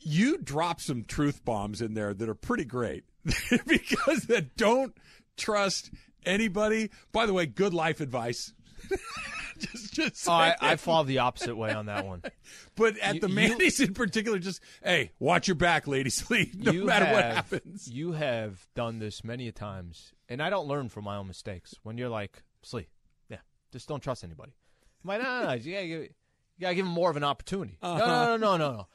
[0.00, 3.04] You drop some truth bombs in there that are pretty great
[3.66, 4.96] because that don't
[5.36, 5.90] trust
[6.24, 6.90] anybody.
[7.12, 8.52] By the way, good life advice.
[9.58, 10.56] just, just Oh, I.
[10.60, 12.22] I fall the opposite way on that one.
[12.76, 16.54] But at You- the you- Mandy's in particular, just hey, watch your back, lady sleep.
[16.54, 17.88] No matter what have- happens.
[17.88, 21.74] You have done this many a times, and I don't learn from my own mistakes.
[21.82, 22.88] When you're like, sleep,
[23.28, 23.38] yeah,
[23.70, 24.52] just don't trust anybody.
[25.04, 26.08] I'm like, no, no, no, you gotta give, you
[26.58, 27.76] gotta give them more of an opportunity.
[27.82, 28.24] No, no, uh-huh.
[28.24, 28.86] no, no, no, no.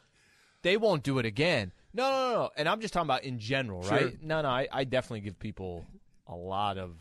[0.66, 1.72] They won't do it again.
[1.94, 2.50] No, no, no, no.
[2.58, 3.92] And I'm just talking about in general, Sure.
[3.92, 4.24] right?
[4.24, 5.86] No, no, I, I definitely give people
[6.28, 6.96] a lot of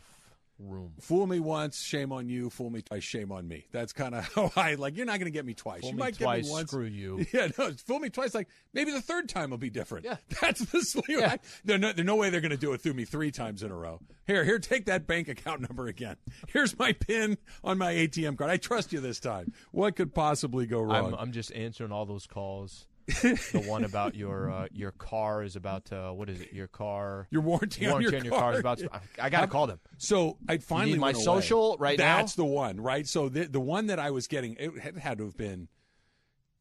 [0.59, 0.93] room.
[1.01, 2.51] Fool me once, shame on you.
[2.51, 3.65] Fool me twice, shame on me.
[3.71, 4.95] That's kind of how I like.
[4.95, 5.81] You're not going to get me twice.
[5.81, 6.69] Fool you me might twice, get me once.
[6.69, 7.25] screw you.
[7.33, 8.35] Yeah, no, fool me twice.
[8.35, 10.05] Like maybe the third time will be different.
[10.05, 10.17] Yeah.
[10.41, 11.05] that's the sleep.
[11.09, 11.37] Yeah.
[11.63, 13.71] There's no, there's no way they're going to do it through me three times in
[13.71, 13.99] a row.
[14.27, 16.17] Here, here, take that bank account number again.
[16.49, 18.51] Here's my pin on my ATM card.
[18.51, 19.53] I trust you this time.
[19.71, 21.13] What could possibly go wrong?
[21.13, 22.85] I'm, I'm just answering all those calls.
[23.07, 26.53] The one about your uh, your car is about what is it?
[26.53, 28.79] Your car your warranty, on your on your car is about.
[28.79, 28.89] To,
[29.19, 29.79] I got to call them.
[29.97, 32.17] So I finally need my social right now?
[32.17, 33.07] That's the one, right?
[33.07, 35.67] So the the one that I was getting, it had to have been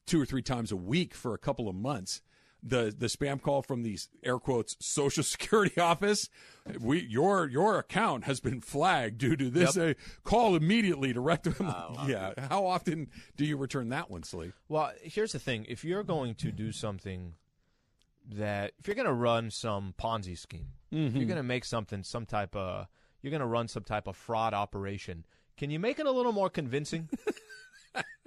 [0.06, 2.20] two or three times a week for a couple of months.
[2.66, 6.30] The the spam call from the air quotes Social Security office,
[6.80, 9.76] we your your account has been flagged due to this.
[9.76, 9.98] Yep.
[9.98, 11.92] Uh, call immediately to rectify.
[12.06, 14.52] yeah, how often do you return that one, Slee?
[14.68, 17.34] Well, here's the thing: if you're going to do something
[18.30, 21.16] that, if you're going to run some Ponzi scheme, Mm-hmm.
[21.16, 22.86] you're going to make something, some type of,
[23.20, 25.26] you're going to run some type of fraud operation,
[25.56, 27.08] can you make it a little more convincing?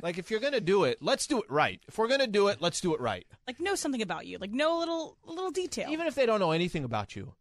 [0.01, 1.81] like, if you're going to do it, let's do it right.
[1.87, 3.25] If we're going to do it, let's do it right.
[3.47, 4.37] Like know something about you.
[4.37, 5.89] Like know a little a little detail.
[5.89, 7.33] Even if they don't know anything about you,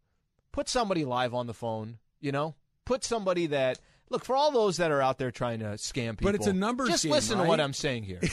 [0.51, 1.99] put somebody live on the phone.
[2.19, 2.55] You know,
[2.85, 3.79] put somebody that.
[4.09, 6.27] Look for all those that are out there trying to scam people.
[6.31, 7.59] But it's a numbers Just game, listen to what?
[7.59, 8.21] I'm saying here.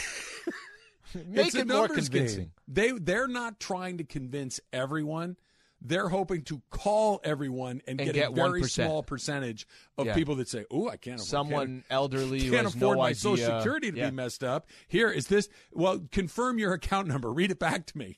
[1.26, 2.38] Make It's a it more numbers convincing.
[2.38, 2.52] game.
[2.68, 5.36] They they're not trying to convince everyone.
[5.86, 8.70] They're hoping to call everyone and, And get, get a very 1%.
[8.70, 9.66] small percentage
[9.98, 10.14] of Yeah.
[10.14, 11.20] people that say, "Oh, I can't.
[11.20, 13.14] Someone can't, elderly can't afford no my idea.
[13.16, 14.10] social security to Yeah.
[14.10, 15.48] be messed up." Here is this.
[15.72, 17.30] Well, confirm your account number.
[17.30, 18.16] Read it back to me.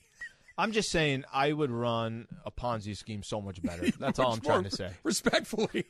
[0.57, 3.91] I'm just saying I would run a Ponzi scheme so much better.
[3.99, 4.91] That's all I'm trying to say.
[5.03, 5.85] Respectfully.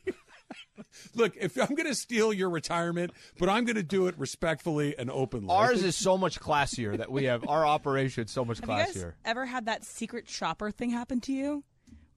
[1.14, 4.96] Look, if I'm going to steal your retirement, but I'm going to do it respectfully
[4.98, 5.48] and openly.
[5.50, 8.94] Ours is so much classier that we have our operation so much Have you guys
[8.94, 9.12] classier.
[9.24, 11.64] ever had that secret shopper thing happen to you?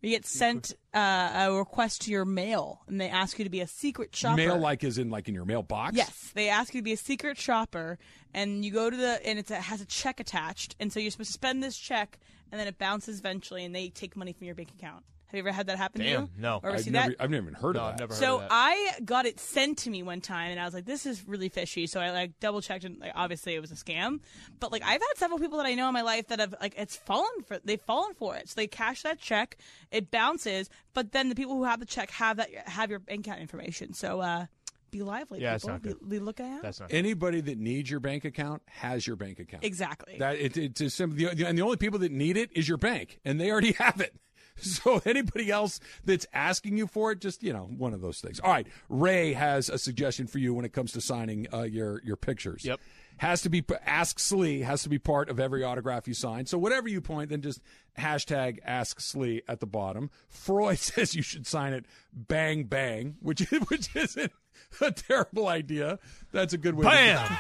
[0.01, 3.61] You get sent uh, a request to your mail, and they ask you to be
[3.61, 4.35] a secret shopper.
[4.35, 5.95] mail like is in like in your mailbox.
[5.95, 7.99] Yes, they ask you to be a secret shopper,
[8.33, 11.11] and you go to the and it's a, has a check attached, and so you're
[11.11, 12.17] supposed to spend this check,
[12.51, 15.03] and then it bounces eventually, and they take money from your bank account.
[15.31, 16.29] Have you ever had that happen to you?
[16.37, 16.57] No.
[16.61, 17.21] Or ever I've seen never, that?
[17.21, 17.99] I've never even heard No, of I've that.
[18.03, 18.49] never heard So of that.
[18.51, 21.47] I got it sent to me one time, and I was like, "This is really
[21.47, 24.19] fishy." So I like double checked, and like, obviously it was a scam.
[24.59, 26.73] But like I've had several people that I know in my life that have like
[26.77, 28.49] it's fallen for they've fallen for it.
[28.49, 29.57] So they cash that check,
[29.91, 33.25] it bounces, but then the people who have the check have that have your bank
[33.25, 33.93] account information.
[33.93, 34.47] So uh,
[34.91, 35.75] be lively, Yeah, it's people.
[35.75, 35.99] not good.
[36.01, 36.63] Be, be looking out.
[36.63, 36.91] That's not.
[36.91, 39.63] Anybody that needs your bank account has your bank account.
[39.63, 40.17] exactly.
[40.19, 43.19] That it, it's as simple, and the only people that need it is your bank,
[43.23, 44.13] and they already have it.
[44.81, 48.39] So anybody else that's asking you for it, just you know, one of those things.
[48.39, 52.01] All right, Ray has a suggestion for you when it comes to signing uh, your
[52.03, 52.65] your pictures.
[52.65, 52.79] Yep.
[53.17, 56.45] Has to be ask Slee has to be part of every autograph you sign.
[56.45, 57.61] So whatever you point, then just
[57.97, 60.09] hashtag ask Slee at the bottom.
[60.27, 64.31] Freud says you should sign it bang bang, which which isn't
[64.79, 65.99] a terrible idea.
[66.31, 66.83] That's a good way.
[66.83, 66.89] to.
[66.89, 67.37] Bam.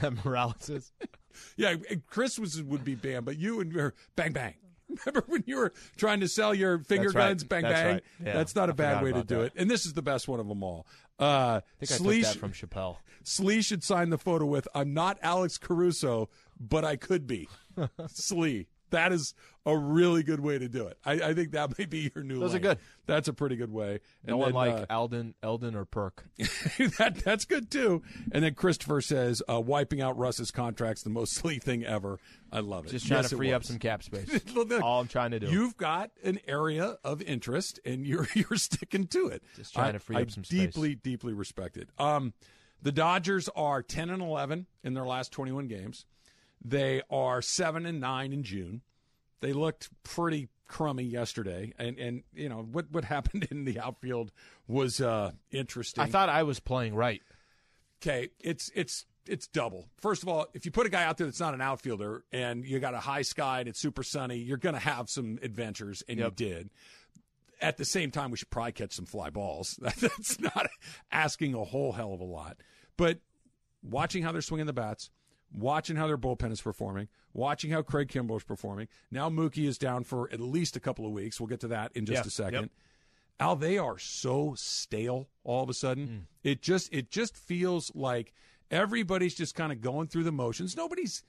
[0.00, 0.92] That Morales?
[1.56, 1.74] Yeah,
[2.06, 4.54] Chris was would be bam, but you and your bang bang.
[5.06, 7.28] Remember when you were trying to sell your finger right.
[7.28, 7.92] guns, bang That's bang?
[7.94, 8.04] right.
[8.24, 9.44] Yeah, That's not a I bad way to do that.
[9.46, 9.52] it.
[9.56, 10.86] And this is the best one of them all.
[11.18, 12.98] Uh, I think I took that from Chappelle.
[13.22, 16.28] Slee should sign the photo with "I'm not Alex Caruso,
[16.60, 17.48] but I could be."
[18.08, 18.68] Slee.
[18.90, 19.34] That is
[19.64, 20.96] a really good way to do it.
[21.04, 22.38] I, I think that may be your new.
[22.38, 22.78] Those are good.
[23.06, 24.00] That's a pretty good way.
[24.24, 26.24] No And one like uh, Alden, Eldon or Perk.
[26.38, 28.02] that that's good too.
[28.32, 32.18] And then Christopher says, uh, "Wiping out Russ's contracts, the most Slee thing ever."
[32.52, 32.90] I love it.
[32.90, 34.28] Just trying Yes, to free up some cap space.
[34.54, 35.48] Look, All I'm trying to do.
[35.48, 39.42] You've got an area of interest, and you're you're sticking to it.
[39.56, 40.60] Just trying I- to free I up some space.
[40.60, 41.88] Deeply, deeply respect it.
[41.98, 42.34] Um,
[42.82, 46.04] the Dodgers are ten and eleven in their last twenty one games.
[46.68, 48.82] They are seven and nine in June.
[49.40, 54.32] They looked pretty crummy yesterday, and and you know what what happened in the outfield
[54.66, 56.02] was uh, interesting.
[56.02, 57.22] I thought I was playing right.
[58.02, 59.86] Okay, it's it's it's double.
[60.00, 62.64] First of all, if you put a guy out there that's not an outfielder and
[62.64, 66.02] you got a high sky and it's super sunny, you're going to have some adventures,
[66.08, 66.40] and Yep.
[66.40, 66.70] you did.
[67.60, 69.78] At the same time, we should probably catch some fly balls.
[69.82, 70.66] That's not
[71.10, 72.58] asking a whole hell of a lot.
[72.96, 73.18] But
[73.82, 75.10] watching how they're swinging the bats,
[75.52, 78.88] watching how their bullpen is performing, watching how Craig Kimbrel is performing.
[79.10, 81.40] Now Mookie is down for at least a couple of weeks.
[81.40, 82.60] We'll get to that in just Yeah, a second.
[82.62, 82.70] yep.
[83.38, 86.06] Al, they are so stale all of a sudden.
[86.08, 86.20] Mm.
[86.42, 88.32] It just it just feels like
[88.70, 90.76] everybody's just kind of going through the motions.
[90.76, 91.22] Nobody's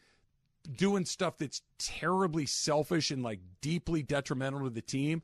[0.77, 5.21] doing stuff that's terribly selfish and like deeply detrimental to the team.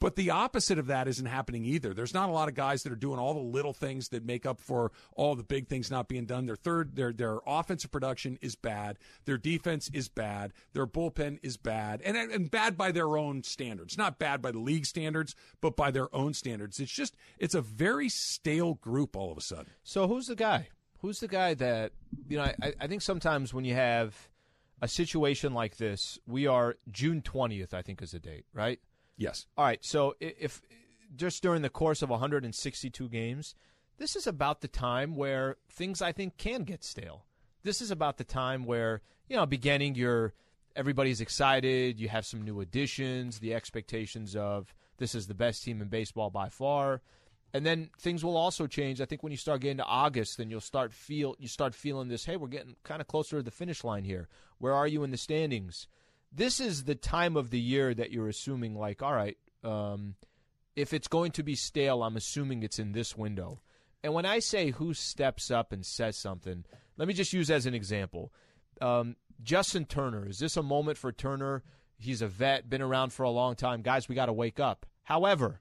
[0.00, 1.92] But the opposite of that isn't happening either.
[1.92, 4.46] There's not a lot of guys that are doing all the little things that make
[4.46, 6.46] up for all the big things not being done.
[6.46, 8.98] Their third, their their offensive production is bad.
[9.26, 10.54] Their defense is bad.
[10.72, 13.98] Their bullpen is bad, and and bad by their own standards.
[13.98, 16.80] Not bad by the league standards, but by their own standards.
[16.80, 19.72] It's just it's a very stale group all of a sudden.
[19.82, 20.68] So who's the guy?
[21.00, 21.92] Who's the guy that
[22.26, 22.44] you know?
[22.44, 24.30] I, I think sometimes when you have
[24.80, 27.74] a situation like this, we are June twentieth.
[27.74, 28.80] I think is the date, right?
[29.20, 29.46] Yes.
[29.56, 29.84] All right.
[29.84, 30.62] So if
[31.14, 33.54] just during the course of 162 games,
[33.98, 37.26] this is about the time where things I think can get stale.
[37.62, 40.34] This is about the time where you know, beginning you're
[40.74, 42.00] everybody's excited.
[42.00, 43.38] You have some new additions.
[43.38, 47.00] The expectations of this is the best team in baseball by far.
[47.52, 49.00] And then things will also change.
[49.00, 52.08] I think when you start getting to August, then you'll start feel you start feeling
[52.08, 52.24] this.
[52.24, 54.28] Hey, we're getting kind of closer to the finish line here.
[54.58, 55.86] Where are you in the standings?
[56.32, 60.14] This is the time of the year that you're assuming, like, all right, um,
[60.76, 63.60] if it's going to be stale, I'm assuming it's in this window.
[64.02, 66.64] And when I say who steps up and says something,
[66.96, 68.32] let me just use as an example.
[68.80, 71.62] Um, Justin Turner, is this a moment for Turner?
[71.98, 73.82] He's a vet, been around for a long time.
[73.82, 74.86] Guys, we got to wake up.
[75.02, 75.60] However,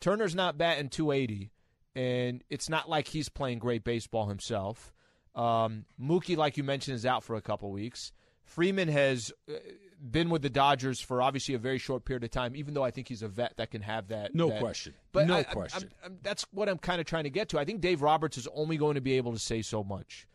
[0.00, 1.50] Turner's not batting 280,
[1.94, 4.92] and it's not like he's playing great baseball himself.
[5.34, 8.12] Um, Mookie, like you mentioned, is out for a couple weeks.
[8.42, 9.54] Freeman has uh,
[10.00, 12.90] been with the Dodgers for obviously a very short period of time, even though I
[12.90, 14.34] think he's a vet that can have that.
[14.34, 14.94] No that- question.
[15.12, 15.90] But No I- question.
[16.02, 17.58] I'm- I'm- that's what I'm kind of trying to get to.
[17.58, 20.26] I think Dave Roberts is only going to be able to say so much.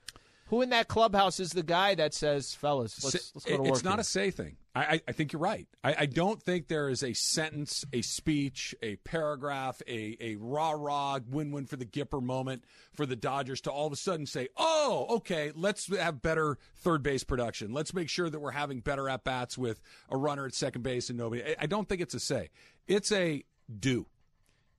[0.48, 3.72] Who in that clubhouse is the guy that says, "Fellas, let's, let's go to work"?
[3.72, 4.58] It's not here." a say thing.
[4.76, 5.68] I, I, think you're right.
[5.86, 10.72] I, I don't think there is a sentence, a speech, a paragraph, a, a rah
[10.72, 14.26] rah win win for the Gipper moment for the Dodgers to all of a sudden
[14.26, 17.72] say, oh, okay, let's have better third base production.
[17.72, 21.10] Let's make sure that we're having better at bats with a runner at second base
[21.10, 21.42] and nobody.
[21.42, 22.50] I, I don't think it's a say.
[22.86, 23.46] It's a
[23.80, 24.08] do.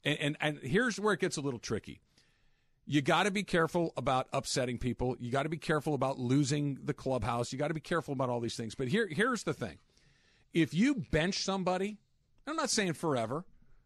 [0.05, 2.01] And, and, and here's where it gets a little tricky
[2.87, 5.17] you got to be careful about upsetting people.
[5.19, 7.53] You got to be careful about losing the clubhouse.
[7.53, 8.77] You got to be careful about all these things.
[8.77, 9.79] But here, here's the thing:
[10.62, 11.99] if you bench somebody,
[12.47, 13.44] I'm not saying forever.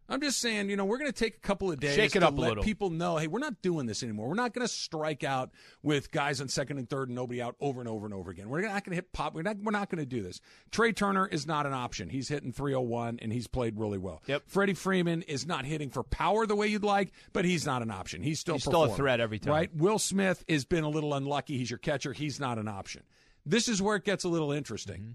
[0.08, 2.20] I'm just saying, you know, we're going to take a couple of days Shake it
[2.20, 2.64] to up a let little.
[2.64, 4.26] people know, hey, we're not doing this anymore.
[4.28, 5.50] We're not going to strike out
[5.84, 8.48] with guys on second and third and nobody out over and over and over again.
[8.48, 9.36] We're not going to hit pop.
[9.36, 9.58] We're not.
[9.58, 10.40] We're not going to do this.
[10.72, 12.08] Trea Turner is not an option.
[12.08, 14.20] He's hitting 301 and he's played really well.
[14.26, 14.42] Yep.
[14.46, 17.92] Freddie Freeman is not hitting for power the way you'd like, but he's not an
[17.92, 18.24] option.
[18.24, 19.52] He's still He's still a threat every time.
[19.52, 19.76] Right?
[19.76, 21.56] Will Smith has been a little unlucky.
[21.56, 22.12] He's your catcher.
[22.12, 23.04] He's not an option.
[23.46, 24.96] This is where it gets a little interesting.
[25.00, 25.10] Mm-hmm.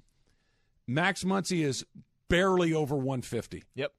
[0.87, 1.85] Max Muncy is
[2.29, 3.63] barely over 150.
[3.75, 3.93] Yep.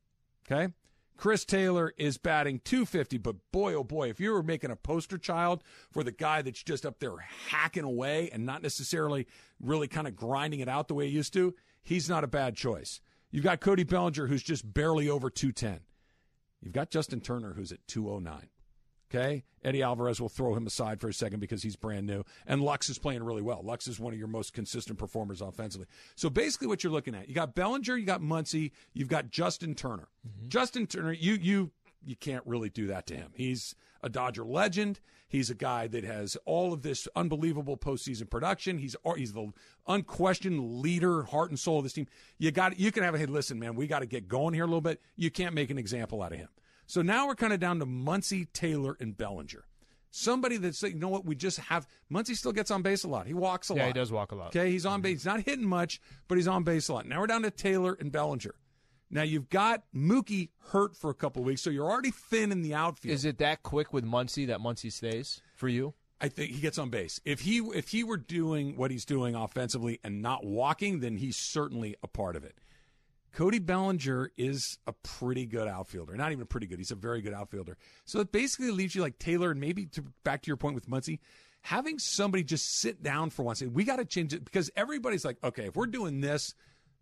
[0.50, 0.72] Okay.
[1.16, 5.16] Chris Taylor is batting 250, but boy, oh boy, if you were making a poster
[5.16, 7.16] child for the guy that's just up there
[7.48, 9.26] hacking away and not necessarily
[9.58, 12.54] really kind of grinding it out the way he used to, he's not a bad
[12.54, 13.00] choice.
[13.30, 15.80] You've got Cody Bellinger, who's just barely over 210.
[16.60, 18.48] You've got Justin Turner, who's at 209.
[19.08, 19.44] Okay.
[19.64, 22.24] Eddy Alvarez will throw him aside for a second because he's brand new.
[22.46, 23.62] And Lux is playing really well.
[23.62, 25.86] Lux is one of your most consistent performers offensively.
[26.14, 29.74] So basically what you're looking at, you got Bellinger, you got Muncy, you've got Justin
[29.74, 30.08] Turner.
[30.26, 30.48] Mm-hmm.
[30.48, 31.70] Justin Turner, you you
[32.04, 33.32] you can't really do that to him.
[33.34, 35.00] He's a Dodger legend.
[35.28, 38.78] He's a guy that has all of this unbelievable postseason production.
[38.78, 39.52] He's he's the
[39.88, 42.06] unquestioned leader, heart and soul of this team.
[42.38, 44.64] You got you can have a hey, listen, man, we got to get going here
[44.64, 45.00] a little bit.
[45.16, 46.48] You can't make an example out of him.
[46.86, 49.64] So now we're kind of down to Muncy, Taylor, and Bellinger.
[50.10, 51.86] Somebody that's you know what we just have.
[52.10, 53.26] Muncy still gets on base a lot.
[53.26, 53.82] He walks a Yeah, lot.
[53.82, 54.48] Yeah, he does walk a lot.
[54.48, 55.02] Okay, he's on mm-hmm.
[55.02, 55.12] base.
[55.18, 57.06] He's not hitting much, but he's on base a lot.
[57.06, 58.54] Now we're down to Taylor and Bellinger.
[59.10, 62.62] Now you've got Mookie hurt for a couple of weeks, so you're already thin in
[62.62, 63.14] the outfield.
[63.14, 65.94] Is it that quick with Muncy that Muncy stays for you?
[66.20, 67.20] I think he gets on base.
[67.24, 71.36] If he if he were doing what he's doing offensively and not walking, then he's
[71.36, 72.56] certainly a part of it.
[73.36, 76.16] Cody Bellinger is a pretty good outfielder.
[76.16, 76.78] Not even pretty good.
[76.78, 77.76] He's a very good outfielder.
[78.06, 80.88] So it basically leaves you like Taylor and maybe to, back to your point with
[80.88, 81.18] Muncy,
[81.60, 85.22] having somebody just sit down for once and we got to change it because everybody's
[85.22, 86.54] like, okay, if we're doing this,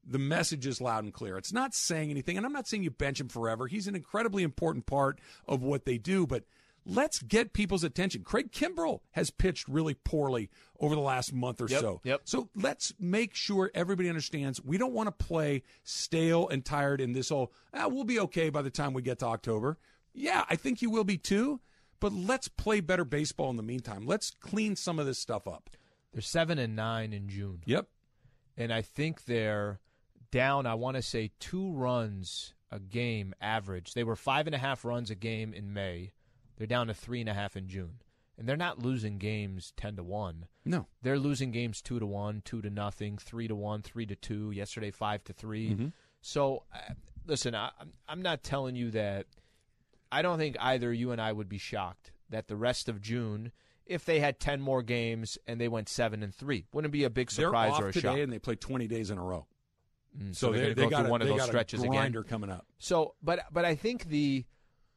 [0.04, 1.38] the message is loud and clear.
[1.38, 3.68] It's not saying anything, and I'm not saying you bench him forever.
[3.68, 6.42] He's an incredibly important part of what they do, but
[6.86, 8.22] let's get people's attention.
[8.22, 10.50] Craig Kimbrel has pitched really poorly
[10.80, 12.00] over the last month or Yep, so.
[12.04, 12.20] yep.
[12.24, 17.12] So let's make sure everybody understands we don't want to play stale and tired in
[17.12, 19.78] this whole, ah, we'll be okay by the time we get to October.
[20.12, 21.60] Yeah, I think you will be too,
[22.00, 24.06] but let's play better baseball in the meantime.
[24.06, 25.70] Let's clean some of this stuff up.
[26.12, 27.88] They're seven and nine in June, Yep.
[28.56, 29.80] and I think they're
[30.30, 30.66] down.
[30.66, 33.94] I want to say two runs a game average.
[33.94, 36.12] They were five and a half runs a game in May.
[36.56, 38.00] They're down to three and a half in June,
[38.38, 40.46] and they're not losing games ten to one.
[40.64, 40.86] No.
[41.02, 44.50] They're losing games two to one, two to nothing, three to one, three to two.
[44.50, 45.86] Yesterday, five to 3 Mm-hmm.
[46.20, 46.94] So, uh,
[47.26, 49.26] listen, I, I'm- I'm not telling you that.
[50.10, 53.50] I don't think either you and I would be shocked that the rest of June,
[53.84, 57.10] if they had ten more games and they went seven and three, wouldn't be a
[57.10, 58.18] big surprise They're off or a today shock.
[58.18, 59.46] and they play 20 days in a row.
[60.16, 61.96] Mm, So, they're they, gonna they go got through one of those stretches a again.
[61.96, 62.64] grinder coming up.
[62.78, 64.44] So, but but I think the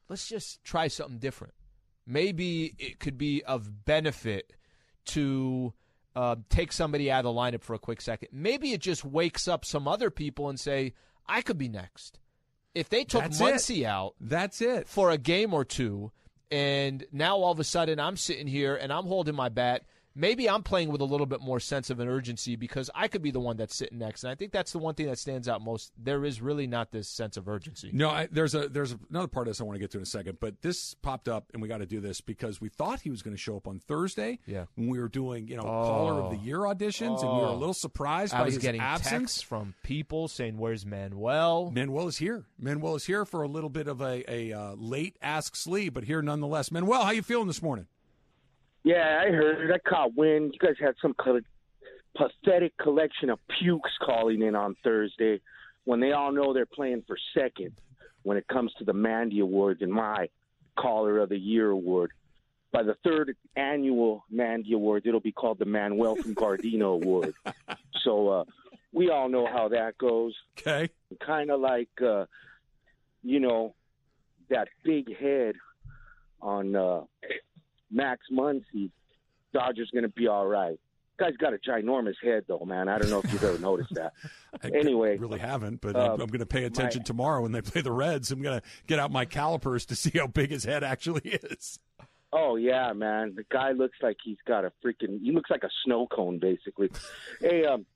[0.08, 1.54] let's just try something different.
[2.06, 4.54] Maybe it could be of benefit
[5.06, 5.74] to
[6.16, 8.28] uh, take somebody out of the lineup for a quick second.
[8.32, 10.94] Maybe it just wakes up some other people and say,
[11.26, 12.18] "I could be next."
[12.74, 13.44] If they took That's it.
[13.44, 14.88] Muncy out That's it.
[14.88, 16.12] for a game or two,
[16.50, 19.84] and now all of a sudden I'm sitting here and I'm holding my bat.
[20.18, 23.22] Maybe I'm playing with a little bit more sense of an urgency because I could
[23.22, 25.48] be the one that's sitting next, and I think that's the one thing that stands
[25.48, 25.92] out most.
[25.96, 27.90] There is really not this sense of urgency.
[27.92, 30.02] No, I, there's a there's another part of this I want to get to in
[30.02, 33.00] a second, but this popped up and we got to do this because we thought
[33.00, 34.40] he was going to show up on Thursday.
[34.44, 34.64] Yeah.
[34.74, 37.52] when we were doing you know caller of the year auditions, and we were a
[37.52, 37.56] Oh.
[37.56, 39.10] little surprised I by was his getting absence.
[39.10, 42.44] texts from people saying, "Where's Manuel?" Manuel is here.
[42.58, 46.04] Manuel is here for a little bit of a, a uh, late ask Slee, but
[46.04, 46.72] here nonetheless.
[46.72, 47.86] Manuel, how you feeling this morning?
[48.88, 49.70] Yeah, I heard.
[49.70, 50.54] I caught wind.
[50.54, 51.40] You guys had some co-
[52.16, 55.42] pathetic collection of pukes calling in on Thursday
[55.84, 57.72] when they all know they're playing for second
[58.22, 60.30] when it comes to the Mandy Awards and my
[60.78, 62.12] Caller of the Year award.
[62.72, 67.34] By the third annual Mandy Awards, it'll be called the Manuel from Gardino Award.
[68.00, 68.44] So uh,
[68.94, 70.34] we all know how that goes.
[70.58, 70.88] Okay.
[71.20, 72.24] Kind of like, uh,
[73.22, 73.74] you know,
[74.48, 75.56] that big head
[76.40, 77.02] on uh,
[77.90, 78.90] Max Muncy.
[79.52, 80.78] Dodgers going to be all right.
[81.18, 82.88] Guy's got a ginormous head, though, man.
[82.88, 84.12] I don't know if you've ever noticed that.
[84.62, 87.50] I Anyway, really haven't, but uh, I'm, I'm going to pay attention my- tomorrow when
[87.52, 88.30] they play the Reds.
[88.30, 91.80] I'm going to get out my calipers to see how big his head actually is.
[92.32, 93.32] Oh yeah, man.
[93.34, 95.18] The guy looks like he's got a freaking.
[95.22, 96.90] He looks like a snow cone, basically.
[97.40, 97.86] hey, um,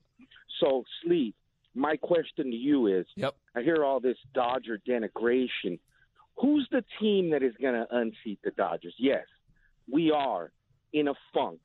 [0.59, 1.35] so Sleep.
[1.75, 3.35] My question to you is: Yep.
[3.55, 5.79] I hear all this Dodger denigration.
[6.41, 8.95] Who's the team that is going to unseat the Dodgers?
[8.97, 9.25] Yes,
[9.91, 10.51] we are
[10.93, 11.59] in a funk.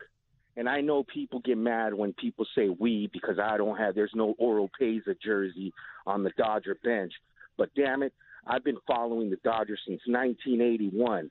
[0.56, 4.10] And I know people get mad when people say we because I don't have, there's
[4.14, 5.72] no Oro Pesa jersey
[6.04, 7.12] on the Dodger bench.
[7.56, 8.12] But damn it,
[8.46, 11.30] I've been following the Dodgers since 1981.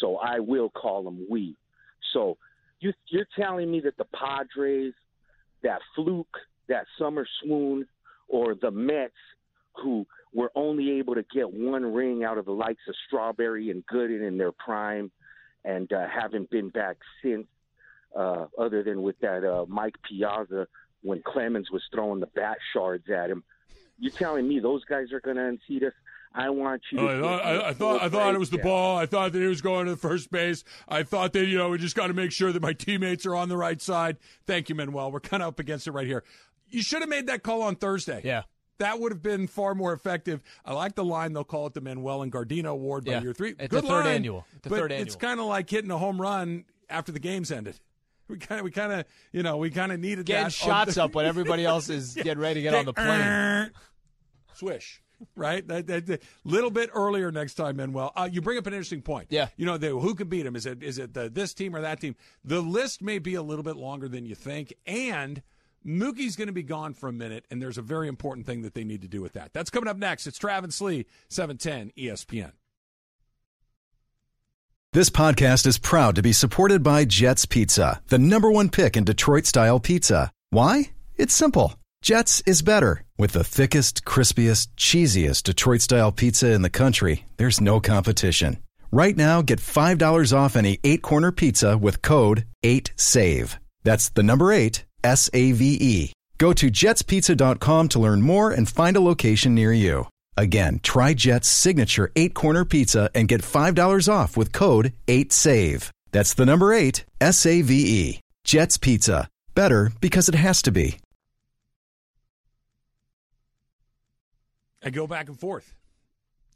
[0.00, 1.56] So I will call them we.
[2.12, 2.36] So
[2.80, 4.92] you, you're telling me that the Padres,
[5.64, 6.36] that fluke,
[6.68, 7.86] that summer swoon,
[8.28, 9.12] or the Mets,
[9.82, 13.84] who were only able to get one ring out of the likes of Strawberry and
[13.86, 15.10] Gooden in their prime,
[15.68, 17.46] and uh, haven't been back since,
[18.18, 20.66] uh, other than with that uh, Mike Piazza
[21.02, 23.44] when Clemens was throwing the bat shards at him.
[23.98, 25.92] You're telling me those guys are going to unseat us?
[26.34, 26.98] I want you.
[26.98, 28.72] To Oh, I, thought, me I, I a thought I thought it was the breakdown.
[28.72, 28.96] ball.
[28.98, 30.62] I thought that he was going to the first base.
[30.88, 33.34] I thought that you know we just got to make sure that my teammates are
[33.34, 34.18] on the right side.
[34.46, 35.10] Thank you, Manuel.
[35.10, 36.22] We're kind of up against it right here.
[36.68, 38.20] You should have made that call on Thursday.
[38.24, 38.42] Yeah.
[38.78, 40.40] That would have been far more effective.
[40.64, 41.32] I like the line.
[41.32, 43.22] They'll call it the Manuel and Gardino Award by Yeah.
[43.22, 43.50] year three.
[43.58, 44.46] It's Good the third line, annual.
[44.62, 47.78] The but third it's kind of like hitting a home run after the game's ended.
[48.28, 50.94] We kind of, we kind of, you know, we kind of needed Getting that shots
[50.96, 53.70] the- up when everybody else is getting ready to get on the plane.
[54.54, 55.02] Swish.
[55.34, 58.12] Right, that, that, that- little bit earlier next time, Manuel.
[58.14, 59.26] Uh, you bring up an interesting point.
[59.30, 59.48] Yeah.
[59.56, 60.54] you know, who can beat him?
[60.54, 62.14] Is it is it the, this team or that team?
[62.44, 65.42] The list may be a little bit longer than you think, and
[65.86, 68.74] Mookie's going to be gone for a minute, and there's a very important thing that
[68.74, 69.52] they need to do with that.
[69.52, 70.26] That's coming up next.
[70.26, 72.52] It's Travis Lee, seven ten E ESPN.
[74.92, 79.04] This podcast is proud to be supported by Jets Pizza, the number one pick in
[79.04, 80.32] Detroit style pizza.
[80.50, 80.92] Why?
[81.16, 81.74] It's simple.
[82.00, 83.04] Jets is better.
[83.18, 88.58] With the thickest, crispiest, cheesiest Detroit style pizza in the country, there's no competition.
[88.90, 93.58] Right now, get $5 off any eight corner pizza with code 8SAVE.
[93.84, 96.12] That's the number eight, S A V E.
[96.38, 100.06] Go to jetspizza.com to learn more and find a location near you.
[100.36, 105.90] Again, try Jet's signature eight corner pizza and get $5 off with code 8SAVE.
[106.12, 108.20] That's the number eight, S A V E.
[108.44, 109.28] Jets Pizza.
[109.54, 110.98] Better because it has to be.
[114.82, 115.74] I go back and forth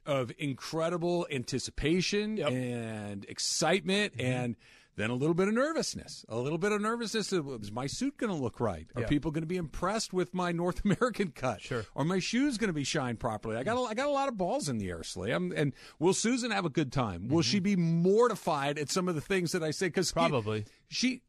[0.06, 4.26] of incredible anticipation and excitement mm-hmm.
[4.26, 4.56] and
[4.96, 6.24] then a little bit of nervousness.
[6.28, 7.32] A little bit of nervousness.
[7.32, 8.86] Is my suit going to look right?
[8.94, 9.08] Are Yeah.
[9.08, 11.62] people going to be impressed with my North American cut?
[11.62, 11.84] Sure.
[11.96, 13.56] Are my shoes going to be shined properly?
[13.56, 15.30] I got a, I got a lot of balls in the air, Slee.
[15.30, 17.28] I'm, and will Susan have a good time?
[17.28, 17.64] Will she mm-hmm.
[17.64, 19.86] be mortified at some of the things that I say?
[19.86, 20.66] Because Probably.
[20.88, 21.22] she.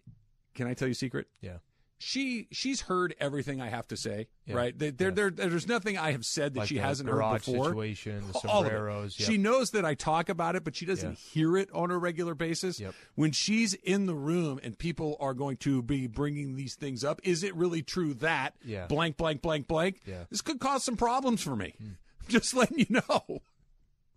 [0.56, 1.28] Can I tell you a secret?
[1.42, 1.58] Yeah.
[2.04, 4.56] She she's heard everything I have to say, Yeah.
[4.56, 4.78] right?
[4.78, 5.10] There, Yeah.
[5.12, 7.66] there, there's nothing I have said that Like she hasn't heard before.
[7.66, 8.70] situation, the All of it.
[8.70, 9.30] sombreros, yep.
[9.30, 11.16] She knows that I talk about it, but she doesn't Yeah.
[11.32, 12.80] hear it on a regular basis.
[12.80, 12.94] Yep.
[13.16, 17.22] When she's in the room and people are going to be bringing these things up,
[17.24, 18.56] is it really true that
[18.90, 20.02] blank, blank, blank, blank?
[20.06, 20.26] Yeah.
[20.30, 21.74] This could cause some problems for me.
[21.78, 21.90] Hmm.
[22.28, 23.42] Just letting you know.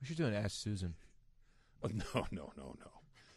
[0.01, 0.95] We should do an Ask Susan.
[1.83, 2.91] Oh, no, no, no, no.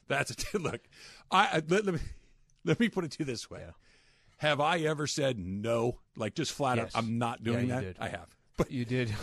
[0.08, 0.82] That's a look.
[1.30, 2.00] I I- let, let me
[2.66, 3.64] let me put it to you this way.
[4.42, 4.50] Yeah.
[4.50, 6.00] Have I ever said no?
[6.16, 6.96] Like just flat Yes.
[6.96, 7.82] out, I'm not doing you that.
[7.82, 7.98] did.
[8.00, 8.28] I have,
[8.58, 9.14] but You did.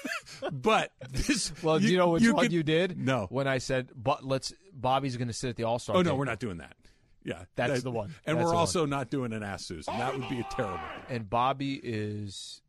[0.52, 1.52] but this.
[1.62, 2.98] Well, do you know which one could- you did?
[2.98, 3.26] No.
[3.30, 5.96] When I said, "But let's," Bobby's going to sit at the All Star.
[5.96, 6.76] Oh no, we're not doing that.
[7.22, 8.14] Yeah, That's that- the one.
[8.24, 9.96] And That's we're also not doing an ass Susan.
[9.98, 10.80] That would be a terrible.
[11.10, 12.62] And Bobby is,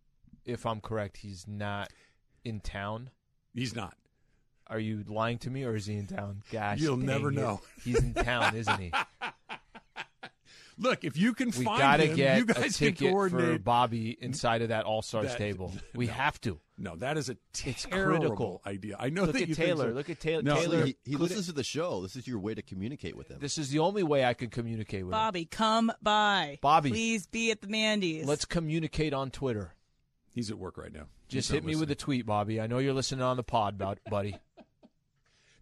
[0.45, 1.89] if I'm correct, he's not
[2.43, 3.11] in town.
[3.53, 3.95] He's not.
[4.67, 6.43] Are you lying to me, or is he in town?
[6.51, 7.35] Gosh, You'll never it.
[7.35, 7.61] know.
[7.83, 8.91] He's in town, isn't he?
[10.81, 13.11] Look, if you can We find gotta him, get you a guys can ticket for
[13.29, 13.63] coordinate.
[13.63, 15.71] Bobby inside of that All Stars table.
[15.95, 16.59] We have to.
[16.77, 18.61] no, that is a It's terrible critical.
[18.65, 18.95] idea.
[18.99, 19.89] I know Look that at you think Taylor.
[19.91, 19.95] so.
[19.95, 20.41] Look at Taylor.
[20.41, 20.85] No, Taylor.
[20.85, 22.01] he, he couldn't- listens to the show.
[22.01, 23.37] This is your way to communicate with him.
[23.39, 25.19] This is the only way I can communicate with him.
[25.19, 26.57] Bobby, come by.
[26.61, 26.89] Bobby.
[26.89, 28.25] please be at the Mandy's.
[28.25, 29.75] Let's communicate on Twitter.
[30.33, 31.07] He's at work right now.
[31.27, 32.59] Just He's not hit me with a tweet, Bobby.
[32.59, 33.77] I know you're listening on the pod,
[34.09, 34.35] buddy.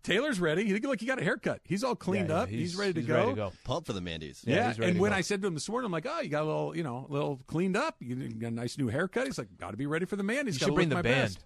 [0.04, 0.66] Taylor's ready.
[0.66, 1.62] He look, he got a haircut.
[1.64, 2.50] He's all cleaned Yeah, yeah, up.
[2.50, 3.16] He's, he's ready to he's go.
[3.16, 3.54] Ready to go.
[3.64, 4.42] Pump for the Mandy's.
[4.46, 5.18] Yeah, Yeah, he's ready and to when go.
[5.18, 7.06] I said to him this morning, I'm like, "Oh, you got a little, you know,
[7.10, 7.96] a little cleaned up.
[8.00, 10.46] You got a nice new haircut." He's like, "Got to be ready for the man.
[10.46, 11.24] He's You got should to bring the my band.
[11.36, 11.46] best."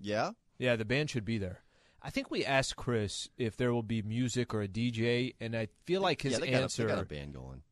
[0.00, 0.30] Yeah?
[0.58, 1.60] Yeah, the band should be there.
[2.02, 5.68] I think we asked Chris if there will be music or a DJ, and I
[5.86, 6.82] feel like his yeah, they got, a, answer.
[6.84, 7.62] they got a band going.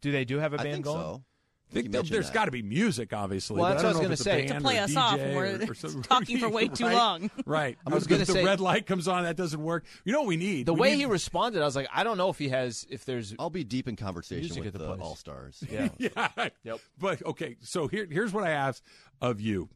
[0.00, 1.00] Do they do have a band think going?
[1.00, 1.24] so.
[1.68, 2.34] I I think think you mentioned there's that.
[2.34, 3.56] got to be music, obviously.
[3.60, 4.56] Well, but that's I what I don't was know if gonna it's a say.
[4.56, 6.94] To play or us DJ off, or- we're or some- talking for way too Right?
[6.94, 7.30] long.
[7.44, 7.78] Right.
[7.86, 9.24] I was gonna say the red light comes on.
[9.24, 9.84] That doesn't work.
[10.04, 10.64] You know what we need?
[10.66, 12.86] The We way need- he responded, I was like, I don't know if he has,
[12.88, 13.34] if there's.
[13.38, 14.94] I'll be deep in conversation with the the.
[14.94, 15.62] All Stars.
[15.70, 15.88] Yeah.
[15.98, 16.48] yeah.
[16.64, 16.80] Yep.
[16.98, 18.82] But okay, so here here's what I ask
[19.20, 19.68] of you.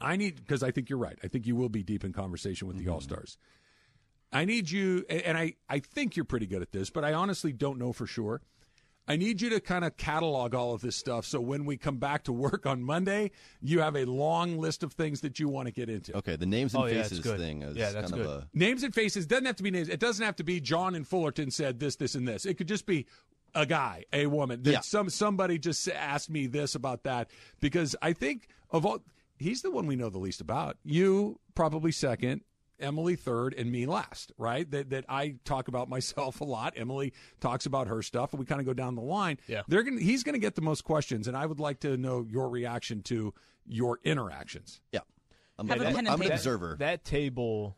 [0.00, 1.18] I need because I think you're right.
[1.22, 2.92] I think you will be deep in conversation with the Mm-hmm.
[2.94, 3.38] All Stars.
[4.32, 7.52] I need you, and I I think you're pretty good at this, but I honestly
[7.52, 8.40] don't know for sure.
[9.08, 11.96] I need you to kind of catalog all of this stuff so when we come
[11.96, 15.66] back to work on Monday, you have a long list of things that you want
[15.66, 16.16] to get into.
[16.18, 17.38] Okay, the names and Oh, faces good.
[17.40, 18.30] thing is Yeah, that's kind good.
[18.30, 18.48] of a.
[18.54, 19.88] Names and faces doesn't have to be names.
[19.88, 22.46] It doesn't have to be John and Fullerton said this, this, and this.
[22.46, 23.06] It could just be
[23.54, 24.62] a guy, a woman.
[24.62, 24.80] That Yeah.
[24.80, 29.00] some somebody just asked me this about that because I think of all
[29.38, 30.76] he's the one we know the least about.
[30.84, 32.42] You probably second.
[32.80, 34.70] Emily third and me last, right?
[34.70, 36.74] That that I talk about myself a lot.
[36.76, 39.38] Emily talks about her stuff, and we kind of go down the line.
[39.46, 39.62] Yeah.
[39.68, 42.48] they're gonna he's gonna get the most questions, and I would like to know your
[42.48, 43.32] reaction to
[43.66, 44.80] your interactions.
[44.92, 45.00] Yeah.
[45.58, 46.34] I'm, Have a I'm- pen and I'm an paper.
[46.34, 46.76] observer.
[46.78, 47.76] That table,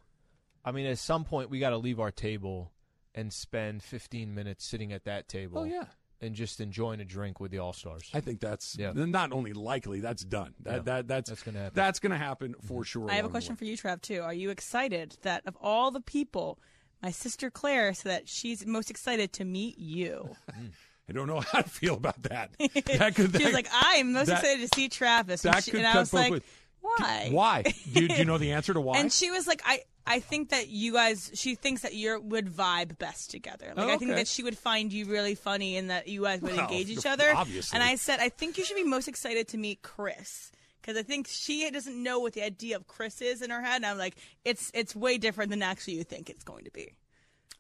[0.64, 2.70] I mean, at some point we got to leave our table
[3.14, 5.58] and spend 15 minutes sitting at that table.
[5.58, 5.84] Oh yeah,
[6.22, 8.08] And just enjoying a drink with the All Stars.
[8.14, 8.92] I think that's Yeah.
[8.94, 10.54] not only likely, that's done.
[10.60, 10.78] That, Yeah.
[10.82, 11.72] that that's That's gonna happen.
[11.74, 12.82] That's going to happen for mm-hmm.
[12.82, 13.10] sure.
[13.10, 14.00] I have a question for you, Trav.
[14.00, 14.20] too.
[14.22, 16.58] Are you excited that of all the people,
[17.02, 20.36] my sister Claire said that she's most excited to meet you?
[20.52, 20.70] Mm.
[21.08, 22.50] I don't know how to feel about that.
[22.58, 25.44] that could, she was like, I'm most that- excited to see Travis.
[25.44, 26.42] And, that she, could and I cut was both like, ways.
[26.82, 27.28] Why?
[27.30, 27.62] Why?
[27.92, 28.98] Do, do you know the answer to why?
[28.98, 32.48] And she was like, I, I think that you guys, she thinks that you would
[32.48, 33.72] vibe best together.
[33.76, 36.40] Like, Oh, I think that she would find you really funny and that you guys
[36.42, 37.32] would Well, engage each other.
[37.34, 37.76] obviously.
[37.76, 40.50] And I said, I think you should be most excited to meet Chris.
[40.80, 43.76] Because I think she doesn't know what the idea of Chris is in her head.
[43.76, 46.96] And I'm like, it's it's way different than actually you think it's going to be.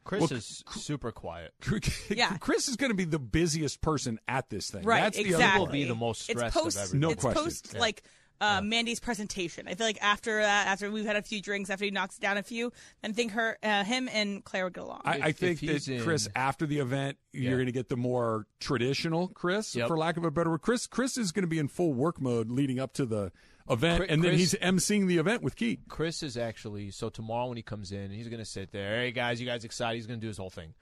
[0.02, 1.54] Chris Well, is super quiet.
[2.10, 2.36] Yeah.
[2.38, 4.82] Chris is going to be the busiest person at this thing.
[4.82, 5.44] Right, That's the exactly.
[5.52, 6.94] Other Will be the most it's stressed of post.
[6.94, 7.44] No it's question.
[7.44, 7.80] post Yeah.
[7.80, 8.02] like
[8.42, 9.68] uh, Mandy's presentation.
[9.68, 12.36] I feel like after that, after we've had a few drinks, after he knocks down
[12.36, 15.02] a few, then I think her, uh, him, and Claire would get along.
[15.04, 17.48] I, I think if he's that Chris, after the event, Yeah.
[17.50, 19.88] you're going to get the more traditional Chris, Yep.
[19.88, 20.62] for lack of a better word.
[20.62, 23.30] Chris, Chris is going to be in full work mode leading up to the
[23.70, 25.80] event, Chris- and then he's emceeing the event with Keith.
[25.88, 28.96] Chris is actually so tomorrow when he comes in, he's going to sit there.
[28.96, 29.94] Hey guys, you guys excited?
[29.96, 30.74] He's going to do his whole thing,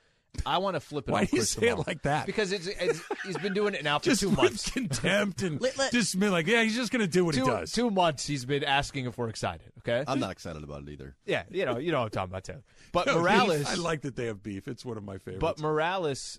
[0.46, 1.12] I want to flip it.
[1.12, 2.24] Why do you Chris say it like that?
[2.26, 4.70] Because it's, it's he's been doing it now for just two months.
[4.70, 7.44] contempt and Let- let- just be like, yeah, he's just going to do what Two,
[7.44, 7.72] he does.
[7.72, 9.72] two months he's been asking if we're excited.
[9.78, 10.04] Okay.
[10.06, 11.14] I'm not excited about it either.
[11.26, 12.62] yeah, you know, you know what I'm talking about too.
[12.92, 14.66] But No, Morales, I like that they have beef.
[14.68, 15.40] It's one of my favorites.
[15.40, 16.38] but Morales,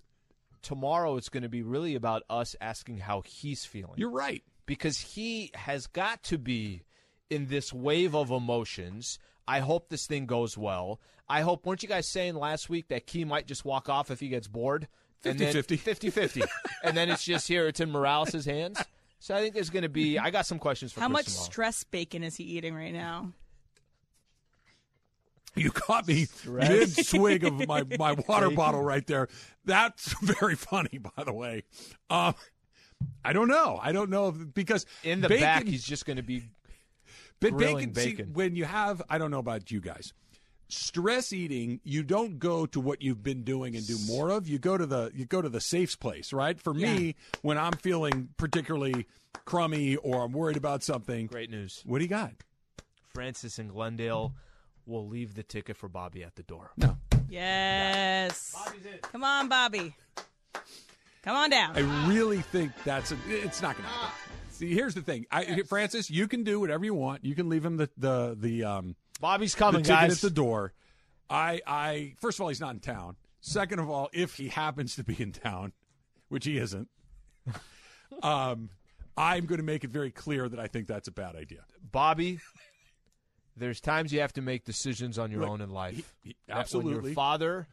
[0.62, 3.96] tomorrow it's going to be really about us asking how he's feeling.
[3.98, 4.44] You're right.
[4.66, 6.84] because he has got to be
[7.30, 9.20] in this wave of emotions.
[9.52, 11.02] I hope this thing goes well.
[11.28, 14.20] I hope, weren't you guys saying last week that Key might just walk off if
[14.22, 14.88] he gets bored?
[15.26, 15.78] 50-50.
[15.78, 16.42] 50 50.
[16.86, 18.82] and then it's just here, it's in Morales' hands.
[19.20, 21.26] So I think there's going to be, I got some questions for How Chris much
[21.26, 21.44] tomorrow.
[21.46, 23.34] stress bacon is he eating right now?
[25.54, 28.56] You caught me mid swig of my, my water Bacon.
[28.56, 29.28] bottle right there.
[29.66, 31.64] That's very funny, by the way.
[32.10, 32.36] Um,
[33.26, 33.80] I don't know.
[33.82, 36.44] I don't know if, because In the bacon, back, he's just going to be.
[37.42, 40.14] But grilling bacon, see, when you have, I don't know about you guys.
[40.70, 44.48] Stress eating, you don't go to what you've been doing and do more of.
[44.48, 46.58] You go to the you go to the safe place, right?
[46.58, 49.06] For me, when I'm feeling particularly
[49.44, 51.84] crummy or I'm worried about something, Great news.
[51.86, 52.32] what do you got?
[53.14, 54.34] Francis and Glendale
[54.86, 56.72] will leave the ticket for Bobby at the door.
[56.78, 56.96] No,
[57.30, 58.56] Yes.
[59.12, 59.96] Come on, Bobby.
[61.24, 61.76] Come on down.
[61.78, 64.31] I really think that's a, it's not going to happen.
[64.62, 66.10] Here's the thing, I, Francis.
[66.10, 67.26] You can do whatever you want.
[67.26, 70.12] You can leave him the the the um Bobby's coming, ticket guys.
[70.14, 70.74] at the door.
[71.30, 73.16] I I first of all, he's not in town.
[73.42, 75.74] Second of all, if he happens to be in town,
[76.30, 76.88] which he isn't,
[78.24, 78.70] um,
[79.18, 81.62] I'm going to make it very clear that I think that's a bad idea.
[81.92, 82.40] Bobby,
[83.58, 85.96] there's times you have to make decisions on your Look, own in life.
[86.24, 87.10] he- he- That When absolutely.
[87.10, 87.68] your father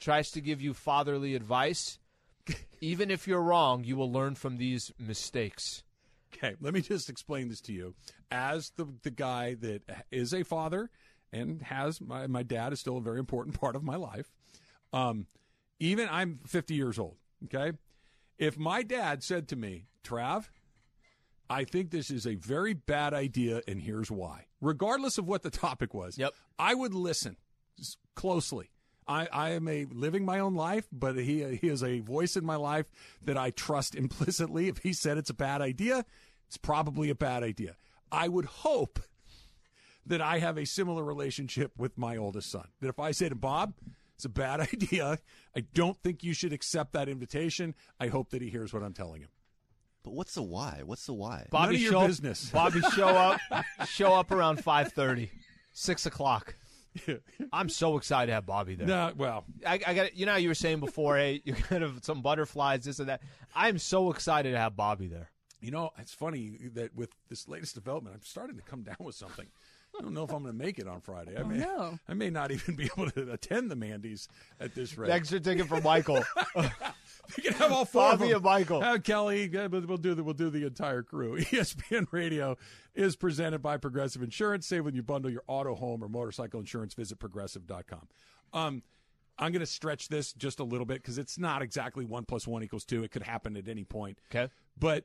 [0.00, 1.98] tries to give you fatherly advice,
[2.80, 5.82] even if you're wrong, you will learn from these mistakes.
[6.34, 7.94] Okay, let me just explain this to you.
[8.30, 10.90] As the the guy that is a father
[11.32, 14.30] and has my my dad is still a very important part of my life.
[14.92, 15.26] Um,
[15.80, 17.16] even I'm 50 years old.
[17.44, 17.76] Okay,
[18.38, 20.48] if my dad said to me, Trav,
[21.50, 24.46] I think this is a very bad idea, and here's why.
[24.60, 26.32] Regardless of what the topic was, Yep.
[26.58, 27.36] I would listen
[28.14, 28.70] closely.
[29.08, 32.44] I, I am a living my own life, but he he is a voice in
[32.44, 32.86] my life
[33.24, 34.68] that I trust implicitly.
[34.68, 36.04] If he said it's a bad idea,
[36.46, 37.76] it's probably a bad idea.
[38.10, 39.00] I would hope
[40.06, 42.68] that I have a similar relationship with my oldest son.
[42.80, 43.74] That if I say to Bob,
[44.16, 45.18] it's a bad idea,
[45.56, 47.74] I don't think you should accept that invitation.
[48.00, 49.28] I hope that he hears what I'm telling him.
[50.04, 50.82] But what's the why?
[50.84, 51.46] What's the why?
[51.50, 52.50] Bobby, of your show up- business.
[52.50, 53.40] Bobby, show up.
[53.86, 55.30] show up around 5:30,
[55.72, 56.56] 6 o'clock.
[57.52, 58.86] I'm so excited to have Bobby there.
[58.86, 61.82] No, well, I, I got you know how you were saying before, hey, you're kind
[61.82, 63.22] of some butterflies, this and that.
[63.54, 65.30] I'm so excited to have Bobby there.
[65.60, 69.14] You know, it's funny that with this latest development, I'm starting to come down with
[69.14, 69.46] something.
[69.98, 71.36] I don't know if I'm going to make it on Friday.
[71.38, 71.98] I may, no.
[72.08, 74.26] I may not even be able to attend the Mandy's
[74.58, 75.10] at this rate.
[75.10, 76.24] Extra ticket for Michael.
[77.36, 78.32] We can have all four of them.
[78.34, 78.80] and Michael.
[78.80, 79.44] Have Kelly.
[79.56, 81.38] uh, We'll we'll do the we'll do the entire crew.
[81.40, 82.58] ESPN Radio
[82.94, 84.66] is presented by Progressive Insurance.
[84.66, 86.94] Save when you bundle your auto, home, or motorcycle insurance.
[86.94, 88.08] Visit progressive.com.
[88.52, 88.82] Um,
[89.38, 92.46] I'm going to stretch this just a little bit because it's not exactly one plus
[92.46, 93.04] one equals two.
[93.04, 94.18] It could happen at any point.
[94.34, 94.52] Okay.
[94.76, 95.04] But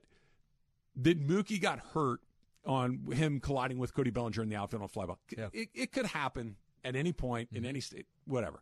[0.97, 2.19] that Mookie got hurt
[2.67, 5.17] on him colliding with Cody Bellinger in the outfield on a flyball.
[5.35, 5.47] Yeah.
[5.53, 7.69] It, it could happen at any point in mm-hmm.
[7.69, 8.61] any state, whatever.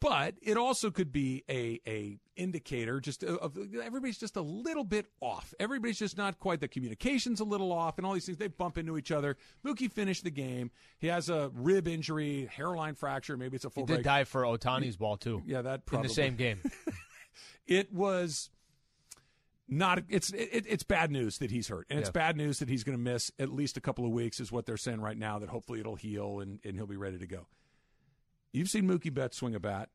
[0.00, 5.06] But it also could be a a indicator just of, everybody's just a little bit
[5.20, 5.52] off.
[5.60, 6.60] Everybody's just not quite.
[6.60, 9.36] The communication's a little off, and all these things they bump into each other.
[9.62, 10.70] Mookie finished the game.
[10.98, 13.36] He has a rib injury, hairline fracture.
[13.36, 14.04] Maybe it's a He full did break.
[14.04, 15.42] die for Ohtani's ball too.
[15.44, 16.62] Yeah, that in the same game.
[17.66, 18.48] it was
[19.68, 22.12] not it's it, it's bad news that he's hurt and it's Yeah.
[22.12, 24.66] bad news that he's going to miss at least a couple of weeks is what
[24.66, 27.46] they're saying right now that hopefully it'll heal and, and he'll be ready to go
[28.52, 29.88] you've seen mookie betts swing a bat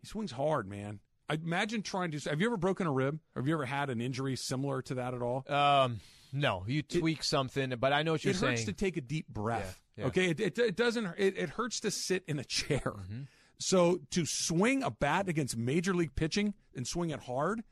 [0.00, 3.46] he swings hard man I imagine trying to have you ever broken a rib have
[3.48, 6.00] you ever had an injury similar to that at all Um,
[6.32, 8.52] no, you tweak something, but I know what you're it saying.
[8.52, 9.80] hurts to take a deep breath.
[9.96, 10.06] Yeah, yeah.
[10.10, 11.04] Okay, it, it, it doesn't.
[11.18, 12.78] It, it hurts to sit in a chair.
[12.84, 13.22] Mm-hmm.
[13.58, 17.64] So to swing a bat against major league pitching and swing it hard,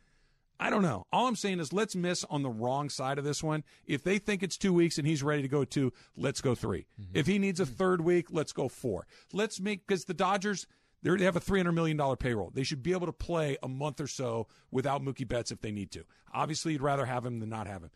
[0.60, 1.06] I don't know.
[1.12, 3.62] All I'm saying is let's miss on the wrong side of this one.
[3.86, 6.80] If they think it's two weeks and he's ready to go two, let's go 3
[7.00, 7.10] Mm-hmm.
[7.16, 9.06] If he needs a third week, let's go four.
[9.32, 10.66] Let's make because the Dodgers.
[11.02, 12.50] they're- have a three hundred million dollar payroll.
[12.52, 15.70] They should be able to play a month or so without Mookie Betts if they
[15.70, 16.04] need to.
[16.34, 17.90] Obviously, you'd rather have him than not have him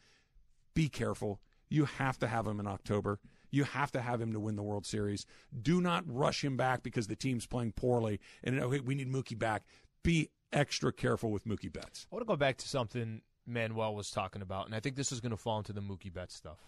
[0.75, 1.41] be careful.
[1.69, 3.19] You have to have him in October.
[3.51, 5.27] You have to have him to win the World Series.
[5.61, 9.39] Do not rush him back because the team's playing poorly and okay, we need Mookie
[9.39, 9.65] back.
[10.03, 12.07] Be extra careful with Mookie Betts.
[12.11, 15.13] I want to go back to something Manuel was talking about, and I think this
[15.13, 16.59] is going to fall into the Mookie Betts stuff.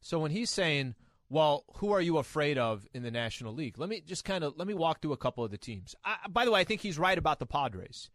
[0.00, 0.94] So when he's saying
[1.30, 3.78] well, who are you afraid of in the National League?
[3.78, 5.94] Let me just kind of let me walk through a couple of the teams.
[6.04, 8.10] I, by the way, I think he's right about the Padres.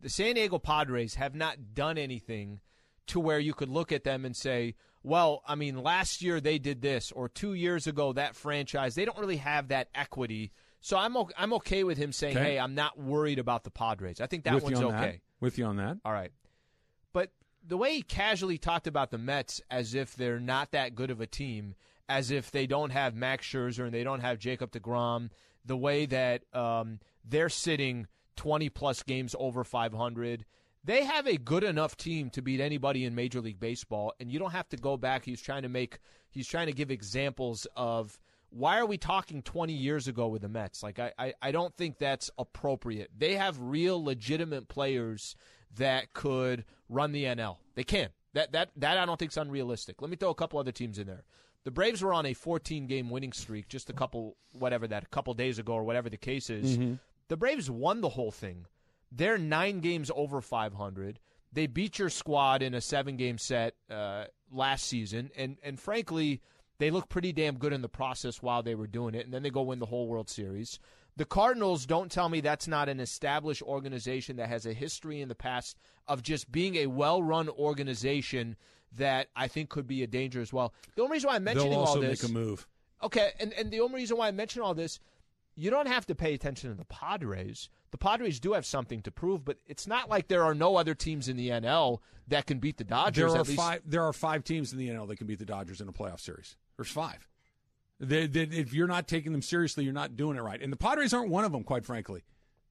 [0.00, 2.60] The San Diego Padres have not done anything
[3.08, 6.58] to where you could look at them and say, well, I mean, last year they
[6.58, 8.94] did this, or two years ago that franchise.
[8.94, 10.52] They don't really have that equity.
[10.80, 12.52] So I'm okay, I'm okay with him saying, Okay.
[12.52, 15.10] "Hey, I'm not worried about the Padres." I think that With one's on okay.
[15.12, 15.20] that.
[15.40, 15.98] With you on that.
[16.04, 16.30] All right.
[17.12, 17.32] But
[17.66, 21.20] the way he casually talked about the Mets as if they're not that good of
[21.20, 21.74] a team,
[22.08, 25.30] as if they don't have Max Scherzer and they don't have Jacob DeGrom,
[25.64, 30.44] the way that um, they're sitting 20 plus games over 500,
[30.84, 34.14] they have a good enough team to beat anybody in Major League Baseball.
[34.20, 35.24] And you don't have to go back.
[35.24, 35.98] He's trying to make,
[36.30, 38.18] he's trying to give examples of
[38.50, 40.82] why are we talking 20 years ago with the Mets?
[40.82, 43.10] Like, I, I, I don't think that's appropriate.
[43.16, 45.36] They have real, legitimate players
[45.76, 47.56] that could run the NL.
[47.74, 48.08] They can.
[48.34, 50.00] That, that, that I don't think is unrealistic.
[50.00, 51.24] Let me throw a couple other teams in there.
[51.64, 55.08] The Braves were on a 14 game winning streak just a couple, whatever that, a
[55.08, 56.78] couple days ago or whatever the case is.
[57.28, 58.66] The Braves won the whole thing.
[59.12, 61.18] They're nine games over 500.
[61.52, 65.30] They beat your squad in a seven game set uh, last season.
[65.36, 66.40] And, and frankly,
[66.78, 69.24] they look pretty damn good in the process while they were doing it.
[69.24, 70.78] And then they go win the whole World Series.
[71.16, 75.28] The Cardinals, don't tell me that's not an established organization that has a history in
[75.28, 78.56] the past of just being a well run organization
[78.96, 80.72] that I think could be a danger as well.
[80.94, 82.22] The only reason why I'm mentioning They'll also all this.
[82.22, 82.66] make a move.
[83.02, 85.00] Okay, and, and the only reason why I mention all this,
[85.56, 87.68] you don't have to pay attention to the Padres.
[87.90, 90.94] The Padres do have something to prove, but it's not like there are no other
[90.94, 93.32] teams in the NL that can beat the Dodgers.
[93.32, 93.82] There are five.
[93.84, 96.20] There are five teams in the NL that can beat the Dodgers in a playoff
[96.20, 96.56] series.
[96.78, 97.28] There's five.
[98.00, 100.62] They, they, if you're not taking them seriously, you're not doing it right.
[100.62, 102.22] And the Padres aren't one of them, quite frankly.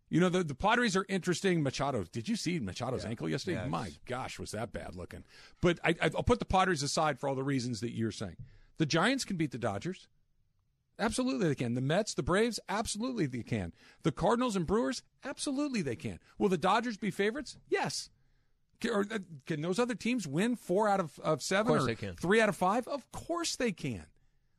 [0.10, 1.62] You know, the, the Padres are interesting.
[1.62, 3.58] Machado, did you see Machado's ankle yesterday?
[3.62, 3.70] Yes.
[3.70, 5.26] My gosh, was that bad looking.
[5.62, 8.38] But I, I'll put the Padres aside for all the reasons that you're saying.
[8.78, 10.08] The Giants can beat the Dodgers.
[10.98, 11.74] Absolutely, they can.
[11.76, 13.74] The Mets, the Braves, absolutely they can.
[14.04, 16.20] The Cardinals and Brewers, absolutely they can.
[16.40, 17.58] Will the Dodgers be favorites?
[17.70, 18.10] Yes.
[18.80, 21.86] Can, or, uh, can those other teams win four out of, of seven course or
[21.88, 22.16] they can.
[22.16, 22.88] three out of five?
[22.88, 24.06] Of course they can.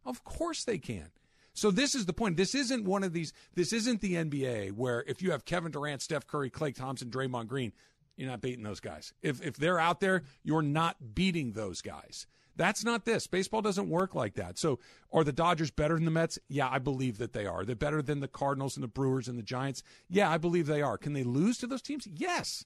[0.05, 1.11] Of course they can.
[1.53, 2.37] So this is the point.
[2.37, 3.33] This isn't one of these.
[3.55, 7.49] This isn't the NBA where if you have Kevin Durant, Steph Curry, Klay Thompson, Draymond
[7.49, 7.73] Green,
[8.17, 9.13] you're not beating those guys.
[9.23, 12.27] If if they're out there, you're not beating those guys.
[12.59, 13.29] That's not this.
[13.29, 14.59] Baseball doesn't work like that.
[14.59, 14.81] So
[15.13, 16.41] are the Dodgers better than the Mets?
[16.49, 17.65] Yeah, I believe that they are.
[17.65, 19.85] They're better than the Cardinals and the Brewers and the Giants.
[20.09, 20.99] Yeah, I believe they are.
[20.99, 22.09] Can they lose to those teams?
[22.09, 22.65] Yes.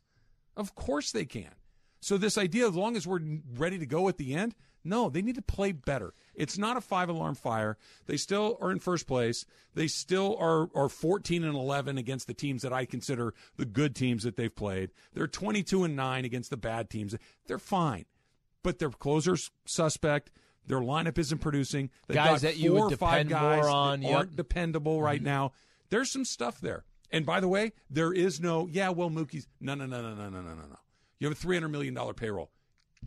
[0.57, 1.53] Of course they can.
[2.01, 3.21] So this idea, as long as we're
[3.57, 6.15] ready to go at the end, no, they need to play better.
[6.35, 7.79] It's not a five alarm fire.
[8.07, 9.47] They still are in first place.
[9.75, 13.95] They still are are 14 and 11 against the teams that I consider the good
[13.95, 14.91] teams that they've played.
[15.15, 17.15] They're 22 and 9 against the bad teams.
[17.47, 18.07] They're fine.
[18.65, 20.31] But their closer's suspect.
[20.67, 21.91] Their lineup isn't producing.
[22.07, 24.17] They've Guys that you would or five depend guys more on, yep.
[24.17, 25.27] aren't dependable right mm-hmm.
[25.27, 25.53] now.
[25.91, 26.85] There's some stuff there.
[27.13, 30.31] And by the way, there is no, yeah, well, Mookie's, no, no, no, no, no,
[30.31, 30.79] no, no, no, no.
[31.19, 32.51] You have a $300 million payroll.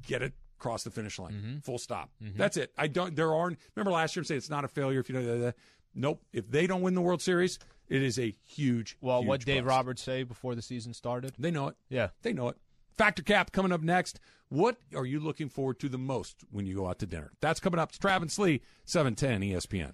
[0.06, 1.34] Get it across the finish line.
[1.34, 1.58] Mm-hmm.
[1.60, 2.12] Full stop.
[2.22, 2.72] That's it.
[2.78, 5.16] I don't, there aren't, remember last year I'm saying it's not a failure if you
[5.16, 5.54] don't,
[5.94, 6.22] nope.
[6.32, 9.66] If they don't win the World Series, it is a huge, well, huge what Dave.
[9.66, 11.34] Roberts say before the season started?
[11.38, 11.76] They know it.
[11.90, 12.10] Yeah.
[12.22, 12.58] They know it.
[12.98, 14.20] Factor Cap coming up next.
[14.50, 17.32] What are you looking forward to the most when you go out to dinner?
[17.42, 17.90] That's coming up.
[17.90, 19.94] It's Travis Lee, E 710 ESPN.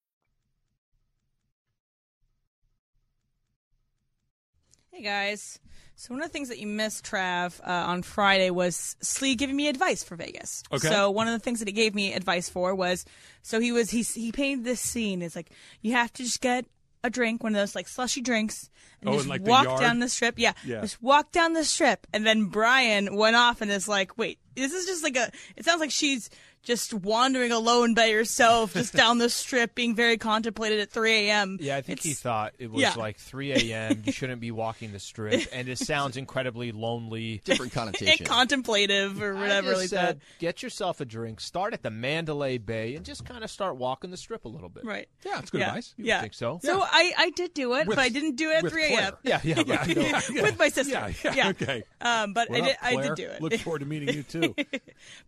[5.01, 5.57] Hey guys.
[5.95, 9.55] So one of the things that you missed, Trav, uh, on Friday was Slee giving
[9.55, 10.61] me advice for Vegas.
[10.71, 10.89] Okay.
[10.89, 13.03] So one of the things that he gave me advice for was,
[13.41, 15.23] so he was he he painted this scene.
[15.23, 15.49] It's like
[15.81, 16.67] you have to just get
[17.03, 18.69] a drink, one of those like slushy drinks,
[19.01, 19.79] and Oh, just in, like, walk yard?
[19.79, 20.37] down the strip.
[20.37, 20.81] Yeah, Yeah.
[20.81, 24.71] just walk down the strip, and then Brian went off and is like, "Wait, this
[24.71, 26.29] is just like a." It sounds like she's
[26.63, 31.57] just wandering alone by yourself, just down the strip, being very contemplated at 3 a.m.
[31.59, 32.93] Yeah, I think he thought it was yeah.
[32.95, 34.03] like 3 a.m.
[34.05, 37.41] You shouldn't be walking the strip, and it sounds incredibly lonely.
[37.43, 38.25] Different connotation.
[38.25, 40.39] contemplative or I whatever just like said, that.
[40.39, 44.11] get yourself a drink, start at the Mandalay Bay, and just kind of start walking
[44.11, 44.85] the strip a little bit.
[44.85, 45.07] Right.
[45.25, 45.67] Yeah, it's good yeah.
[45.69, 45.93] advice.
[45.97, 46.21] You yeah.
[46.21, 46.59] think so?
[46.63, 49.13] So I, I did do it, With- but I didn't do it at 3 a.m.
[49.23, 49.97] Yeah, yeah, Yeah, right.
[49.97, 50.41] yeah, yeah.
[50.43, 50.93] With my sister.
[50.93, 51.49] Yeah, yeah, Yeah.
[51.49, 51.83] okay.
[51.99, 53.41] Um, but What I did, up, I did do it.
[53.41, 54.55] Look forward to meeting you too.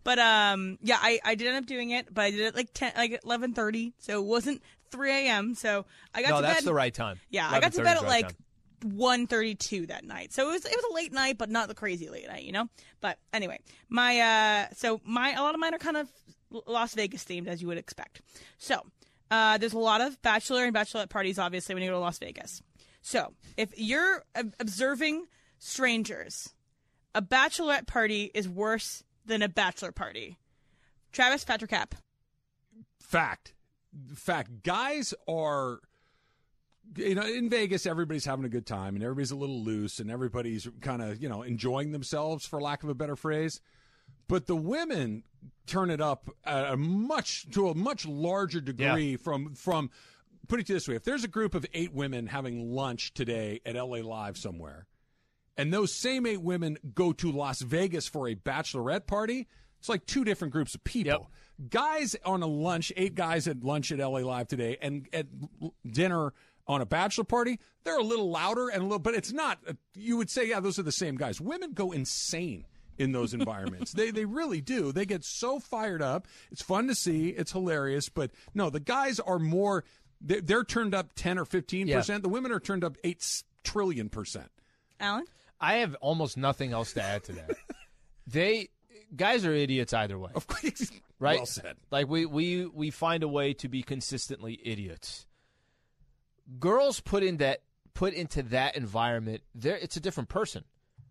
[0.04, 2.72] But um, yeah, I, I did end up doing it, but I did it like
[2.74, 5.54] ten, like eleven thirty, so it wasn't three a.m.
[5.54, 6.64] So I got No, to that's bed.
[6.68, 7.18] the right time.
[7.30, 8.96] Yeah, I got to bed at like time.
[8.96, 10.32] one thirty-two that night.
[10.32, 12.52] So it was it was a late night, but not the crazy late night, you
[12.52, 12.68] know.
[13.00, 13.58] But anyway,
[13.88, 16.08] my uh, so my a lot of mine are kind of
[16.66, 18.20] Las Vegas themed, as you would expect.
[18.58, 18.80] So
[19.30, 22.18] uh, there's a lot of bachelor and bachelorette parties, obviously, when you go to Las
[22.18, 22.62] Vegas.
[23.02, 25.26] So if you're ob- observing
[25.58, 26.54] strangers,
[27.14, 30.38] a bachelorette party is worse than a bachelor party.
[31.14, 31.94] Travis Patrick Cap.
[33.00, 33.54] Fact.
[34.14, 34.62] Fact.
[34.62, 35.80] Guys are
[36.96, 40.10] you know, in Vegas everybody's having a good time and everybody's a little loose and
[40.10, 43.60] everybody's kind of, you know, enjoying themselves for lack of a better phrase.
[44.28, 45.24] But the women
[45.66, 49.90] turn it up a much to a much larger degree from from
[50.48, 53.76] put it this way, if there's a group of 8 women having lunch today at
[53.76, 54.86] LA Live somewhere
[55.56, 59.46] and those same 8 women go to Las Vegas for a bachelorette party,
[59.84, 61.30] it's like two different groups of people.
[61.68, 65.26] Guys on a lunch, eight guys at lunch at LA Live today, and at
[65.86, 66.32] dinner
[66.66, 69.58] on a bachelor party, they're a little louder and a little, but it's not.
[69.94, 71.38] You would say, yeah, those are the same guys.
[71.38, 72.64] Women go insane
[72.96, 73.92] in those environments.
[73.92, 74.90] they they really do.
[74.90, 76.28] They get so fired up.
[76.50, 77.28] It's fun to see.
[77.28, 78.08] It's hilarious.
[78.08, 79.84] But no, the guys are more.
[80.22, 82.22] They're, they're turned up ten or fifteen percent.
[82.22, 83.22] The women are turned up eight
[83.64, 84.48] trillion percent.
[84.98, 85.26] Alan?
[85.60, 87.50] I have almost nothing else to add to that.
[88.26, 88.70] they
[89.16, 90.30] guys are idiots either way.
[90.34, 91.38] Of course, right?
[91.38, 91.76] Well said.
[91.90, 95.26] Like we we we find a way to be consistently idiots.
[96.58, 97.62] Girls put in that
[97.94, 100.64] put into that environment, there it's a different person.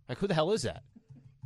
[0.08, 0.84] Like who the hell is that?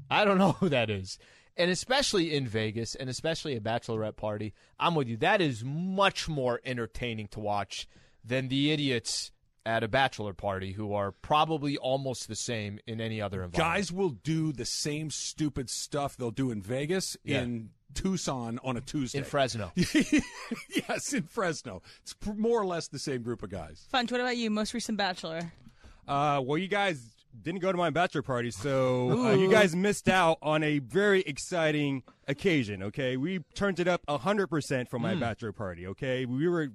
[0.10, 1.18] I don't know who that is.
[1.56, 5.18] And especially in Vegas and especially a bachelorette party, I'm with you.
[5.18, 7.88] That is much more entertaining to watch
[8.24, 9.32] than the idiots
[9.68, 13.76] at a bachelor party who are probably almost the same in any other environment.
[13.76, 17.42] Guys will do the same stupid stuff they'll do in Vegas Yeah.
[17.42, 19.20] in Tucson on a Tuesday.
[19.20, 19.72] in Fresno.
[19.76, 21.82] yes, in Fresno.
[22.02, 23.88] It's more or less the same group of guys.
[23.94, 24.50] Funch, what about you?
[24.50, 25.52] Most recent bachelor?
[26.08, 27.02] Uh, well, you guys
[27.42, 31.22] didn't go to my bachelor party, so uh, you guys missed out on a very
[31.22, 32.82] exciting occasion.
[32.84, 35.86] Okay, we turned it up hundred percent for my bachelor party.
[35.88, 36.70] Okay, we were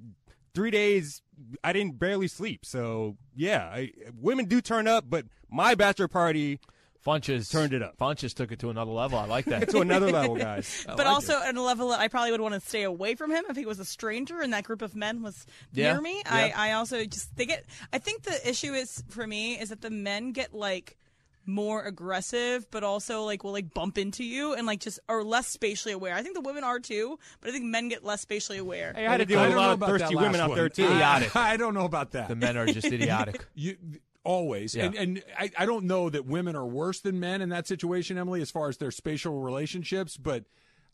[0.55, 1.23] three days.
[1.65, 6.61] I didn't barely sleep, so yeah, I, women do turn up, but my bachelor party
[7.05, 7.99] Funches Turned it up.
[7.99, 9.19] Funches took it to another level.
[9.19, 9.69] I like that.
[9.71, 10.85] to another level, guys.
[10.87, 13.45] but also at a level that I probably would want to stay away from him
[13.49, 16.19] if he was a stranger and that group of men was Yeah, near me.
[16.19, 16.23] yeah.
[16.33, 17.65] I, I also just they get.
[17.93, 20.97] I think the issue is for me is that the men get like
[21.47, 25.47] more aggressive, but also like will like bump into you and like just are less
[25.49, 26.15] spatially aware.
[26.15, 28.93] I think the women are too, but I think men get less spatially aware.
[28.95, 30.41] Hey, I had to deal with a don't know lot of about that thirsty women
[30.41, 30.85] out there too.
[30.85, 31.35] Idiotic.
[31.37, 32.29] I, I don't know about that.
[32.29, 33.45] the men are just idiotic.
[33.55, 33.77] You
[34.25, 34.85] always, Yeah.
[34.87, 38.17] and and I, I don't know that women are worse than men in that situation,
[38.19, 40.45] Emily, as far as their spatial relationships, but.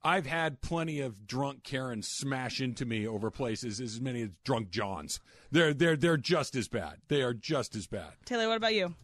[0.00, 4.70] I've had plenty of drunk Karens smash into me over places as many as drunk
[4.70, 5.18] Johns.
[5.50, 6.98] They're they're they're just as bad.
[7.08, 8.12] They are just as bad.
[8.24, 8.94] Taylor, what about you?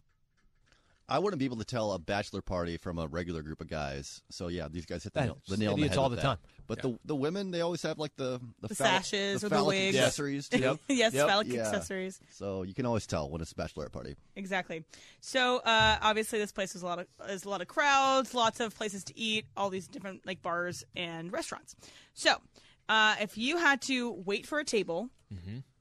[1.07, 4.23] I wouldn't be able to tell a bachelor party from a regular group of guys.
[4.31, 6.21] So yeah, these guys hit the, nail, the nail on the head all with the
[6.23, 6.27] that.
[6.27, 6.37] time.
[6.67, 9.49] But the the women, they always have like the the, The phallic- sashes the or
[9.51, 9.95] the wigs.
[9.95, 10.57] accessories too.
[10.59, 10.77] Yep.
[10.89, 11.27] yes, Yep.
[11.27, 11.59] phallic Yeah.
[11.61, 12.19] accessories.
[12.31, 14.15] So you can always tell when it's a bachelorette party.
[14.35, 14.83] Exactly.
[15.21, 18.59] So uh, obviously, this place is a lot of is a lot of crowds, lots
[18.59, 21.75] of places to eat, all these different like bars and restaurants.
[22.15, 22.35] So
[22.89, 25.09] uh, if you had to wait for a table,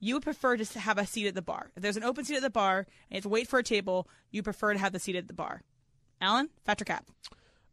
[0.04, 1.70] you would prefer just to have a seat at the bar.
[1.76, 3.62] If there's an open seat at the bar and you have to wait for a
[3.62, 5.62] table, you prefer to have the seat at the bar.
[6.20, 7.06] Alan, fat or cap?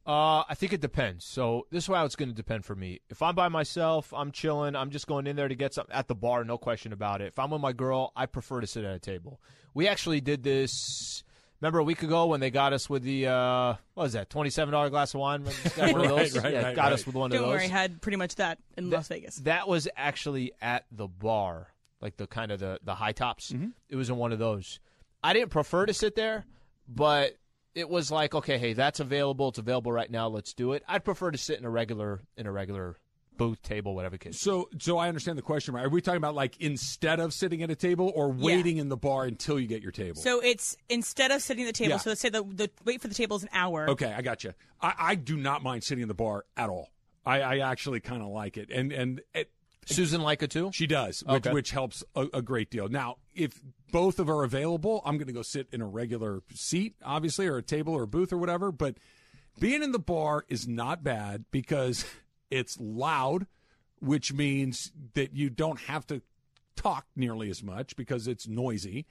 [0.08, 1.26] Uh, I think it depends.
[1.26, 3.02] So this is how it's going to depend for me.
[3.10, 4.76] If I'm by myself, I'm chilling.
[4.76, 7.28] I'm just going in there to get something at the bar, no question about it.
[7.28, 9.42] If I'm with my girl, I prefer to sit at a table.
[9.74, 11.24] We actually did this.
[11.60, 14.50] Remember a week ago when they got us with the uh, what was that twenty
[14.50, 15.44] seven dollar glass of wine?
[15.76, 16.36] Got one of those.
[16.40, 16.94] right, yeah, right, got right.
[16.94, 17.56] us with one Don't of those.
[17.58, 19.36] worry, had pretty much that in Las Vegas.
[19.38, 21.68] That was actually at the bar,
[22.02, 23.52] like the kind of the the high tops.
[23.52, 23.70] Mm-hmm.
[23.90, 24.80] It was in one of those.
[25.24, 26.46] I didn't prefer to sit there,
[26.88, 27.38] but
[27.76, 29.50] it was like, okay, hey, that's available.
[29.50, 30.28] It's available right now.
[30.28, 30.84] Let's do it.
[30.88, 32.98] I'd prefer to sit in a regular in a regular
[33.38, 34.40] booth, table, whatever case.
[34.40, 35.74] So, so I understand the question.
[35.74, 35.86] Right?
[35.86, 38.98] Are we talking about like instead of sitting at a table or waiting in the
[38.98, 40.22] bar until you get your table?
[40.22, 41.92] So it's instead of sitting at the table.
[41.92, 41.98] Yeah.
[41.98, 43.90] So let's say the, the wait for the table is an hour.
[43.90, 44.54] Okay, I got you.
[44.82, 46.90] I, I do not mind sitting in the bar at all.
[47.26, 49.52] I, I actually kind of like it, and and it,
[49.86, 50.72] Susan it too.
[50.74, 51.54] she does, which, Okay.
[51.54, 52.88] which helps a, a great deal.
[52.88, 53.60] Now, if
[53.92, 57.58] both of are available, I'm going to go sit in a regular seat, obviously, or
[57.58, 58.72] a table or a booth or whatever.
[58.72, 58.98] But
[59.60, 62.06] being in the bar is not bad because
[62.52, 63.48] it's loud,
[64.00, 66.22] which means that you don't have to
[66.76, 69.06] talk nearly as much because it's noisy,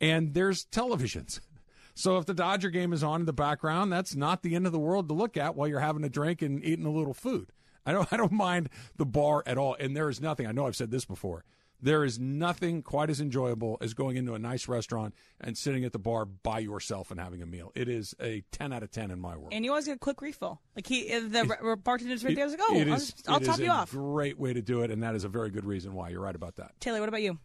[0.00, 1.40] and there's televisions.
[1.96, 4.72] So if the Dodger game is on in the background, that's not the end of
[4.72, 7.52] the world to look at while you're having a drink and eating a little food.
[7.86, 9.76] I don't I don't mind the bar at all.
[9.78, 10.46] And there is nothing.
[10.46, 11.44] I know I've said this before.
[11.82, 15.92] There is nothing quite as enjoyable as going into a nice restaurant and sitting at
[15.92, 17.72] the bar by yourself and having a meal.
[17.74, 19.52] It is a 10 out of 10 in my world.
[19.52, 20.62] And you always get a quick refill.
[20.74, 22.44] Like he, uh, the re- bartender's right there.
[22.44, 23.90] I was like, oh, It I'll, is- just- I'll it top is you a off.
[23.90, 26.08] Great way to do it, and that is a very good reason why.
[26.08, 26.70] You're right about that.
[26.80, 27.38] Taylor, what about you?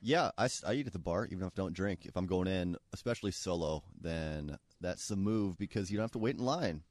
[0.00, 2.06] Yeah, I, I eat at the bar even if I don't drink.
[2.06, 6.18] If I'm going in, especially solo, then that's the move because you don't have to
[6.18, 6.82] wait in line.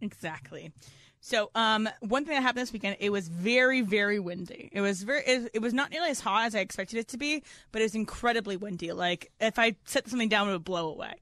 [0.00, 0.72] Exactly.
[1.20, 4.68] So, um, one thing that happened this weekend, it was very, very windy.
[4.72, 7.16] It was very, it, it was not nearly as hot as I expected it to
[7.18, 7.42] be,
[7.72, 8.92] but it was incredibly windy.
[8.92, 11.14] Like if I set something down, it would blow away.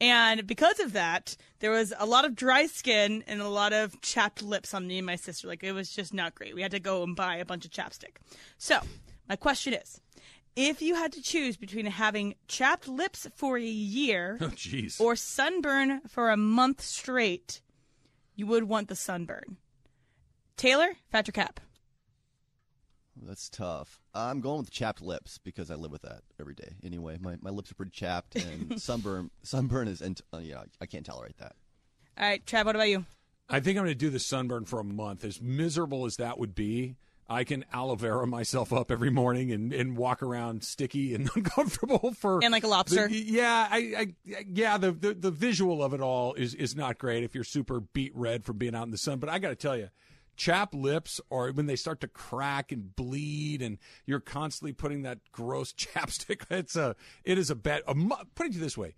[0.00, 4.00] And because of that, there was a lot of dry skin and a lot of
[4.00, 5.46] chapped lips on me and my sister.
[5.46, 6.54] Like it was just not great.
[6.54, 8.16] We had to go and buy a bunch of chapstick.
[8.58, 8.80] So,
[9.28, 10.00] my question is,
[10.56, 15.00] if you had to choose between having chapped lips for a year Oh, jeez.
[15.00, 17.60] or sunburn for a month straight,
[18.34, 19.56] you would want the sunburn.
[20.56, 21.60] Taylor, fat your cap?
[23.22, 24.00] That's tough.
[24.12, 26.74] I'm going with chapped lips because I live with that every day.
[26.82, 30.86] Anyway, my, my lips are pretty chapped, and sunburn sunburn is and uh, yeah I
[30.86, 31.54] can't tolerate that.
[32.18, 33.04] All right, Trav, what about you?
[33.48, 35.24] I think I'm going to do the sunburn for a month.
[35.24, 36.96] As miserable as that would be,
[37.28, 42.12] I can aloe vera myself up every morning and, and walk around sticky and uncomfortable
[42.12, 43.08] for And like a lobster.
[43.08, 43.78] The- yeah, I,
[44.28, 47.44] I yeah the, the the visual of it all is is not great if you're
[47.44, 49.18] super beet red from being out in the sun.
[49.18, 49.88] But I got to tell you.
[50.36, 55.18] chap lips, or when they start to crack and bleed, and you're constantly putting that
[55.32, 56.42] gross chapstick.
[56.50, 57.82] It's a, it is a bad.
[57.86, 58.96] A, mo- put it this way,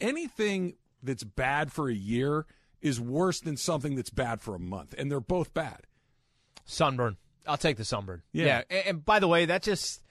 [0.00, 2.46] anything that's bad for a year
[2.82, 5.80] is worse than something that's bad for a month, and they're both bad.
[6.66, 7.16] Sunburn.
[7.46, 8.22] I'll take the sunburn.
[8.32, 8.62] Yeah.
[8.70, 10.02] And, and by the way, that just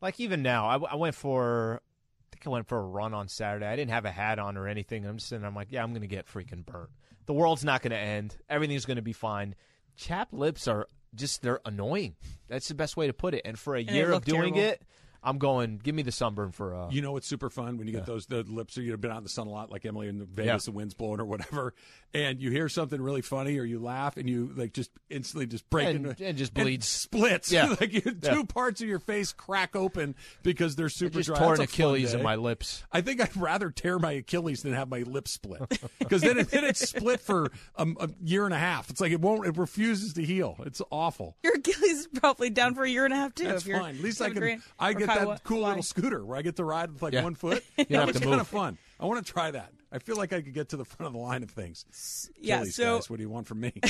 [0.00, 1.80] like even now, I, I went for.
[1.82, 3.66] I think I went for a run on Saturday.
[3.66, 5.06] I didn't have a hat on or anything.
[5.06, 5.40] I'm just sitting.
[5.40, 6.90] there, I'm like, yeah, I'm going to get freaking burnt.
[7.26, 8.36] The world's not going to end.
[8.48, 9.54] Everything's going to be fine.
[9.96, 12.14] Chap lips are just they're annoying.
[12.48, 13.42] That's the best way to put it.
[13.44, 14.72] And for a they year of doing terrible.
[14.72, 14.82] it,
[15.26, 15.78] I'm going.
[15.82, 16.74] Give me the sunburn for.
[16.74, 19.10] Uh, You know what's super fun when you get those the lips or you've been
[19.10, 21.74] out in the sun a lot, like Emily in Vegas, the wind's blowing or whatever,
[22.14, 25.68] and you hear something really funny or you laugh and you like just instantly just
[25.68, 26.86] break And- into and just bleeds.
[26.86, 27.50] splits.
[27.52, 27.74] Yeah.
[27.80, 28.34] like you, Yeah.
[28.34, 31.38] two parts of your face crack open because they're I super just dry.
[31.38, 32.84] tore an That's Achilles in my lips.
[32.92, 35.62] I think I'd rather tear my Achilles than have my lip split
[35.98, 38.90] because then, it, then it's split for a, a year and a half.
[38.90, 40.56] It's like it won't, it refuses to heal.
[40.60, 41.36] It's awful.
[41.42, 43.44] Your Achilles is probably down for a year and a half too.
[43.44, 43.96] That's if you're fine.
[43.96, 44.36] At least I can.
[44.36, 45.68] Durant I get Kyle that cool Kawhi.
[45.68, 47.22] little scooter where I get to ride with like Yeah.
[47.24, 47.64] one foot.
[47.78, 48.78] You don't have That's to kind of fun.
[49.00, 49.72] I want to try that.
[49.92, 52.28] I feel like I could get to the front of the line of things.
[52.40, 53.72] Yeah, Achilles, so- guys, what do you want from me?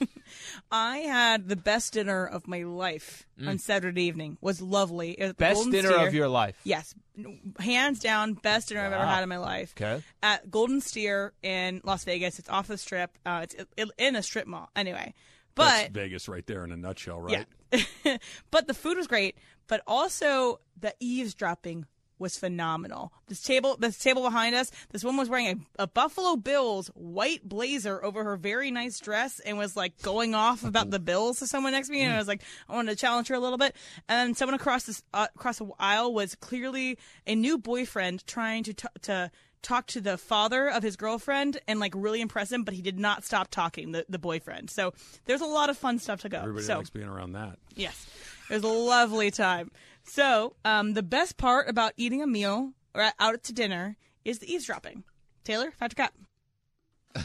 [0.72, 4.38] I had the best dinner of my life on Saturday evening.
[4.40, 5.12] Was lovely.
[5.12, 5.38] It was the Mm.
[5.38, 6.06] Best Golden dinner Steer.
[6.08, 6.58] of your life.
[6.64, 6.94] Yes,
[7.58, 9.74] hands down, best dinner I've ever had in my life.
[9.76, 10.02] Okay.
[10.22, 12.38] At Golden Steer in Las Vegas.
[12.38, 13.16] It's off the strip.
[13.26, 14.70] Uh, it's in a strip mall.
[14.74, 15.14] Anyway,
[15.54, 17.32] That's but Vegas right there in a nutshell, right?
[17.32, 17.44] yeah,
[18.50, 19.36] but the food was great.
[19.68, 21.86] But also the eavesdropping
[22.22, 23.12] was phenomenal.
[23.26, 27.46] This table, this table behind us, this woman was wearing a, a Buffalo Bills white
[27.46, 31.46] blazer over her very nice dress and was like going off about the Bills to
[31.46, 32.02] someone next to me.
[32.02, 33.76] And I was like, I wanted to challenge her a little bit.
[34.08, 36.96] And someone across this uh, across the aisle was clearly
[37.26, 39.30] a new boyfriend trying to t- to
[39.62, 42.98] talk to the father of his girlfriend and like really impress him, but he did
[42.98, 44.70] not stop talking the the boyfriend.
[44.70, 44.92] So
[45.24, 46.38] there's a lot of fun stuff to go.
[46.38, 47.58] Everybody so likes being around that.
[47.74, 48.06] Yes.
[48.50, 49.70] It was a lovely time.
[50.04, 54.52] So, um, the best part about eating a meal or out to dinner is the
[54.52, 55.04] eavesdropping.
[55.44, 56.14] Taylor, fat or cap?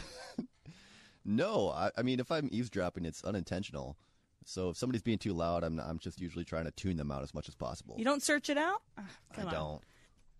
[1.24, 3.98] No, I, I mean if I'm eavesdropping, it's unintentional.
[4.46, 7.22] So if somebody's being too loud, I'm I'm just usually trying to tune them out
[7.22, 7.96] as much as possible.
[7.98, 8.80] You don't search it out?
[8.96, 9.04] Ah,
[9.36, 9.52] I on.
[9.52, 9.82] don't.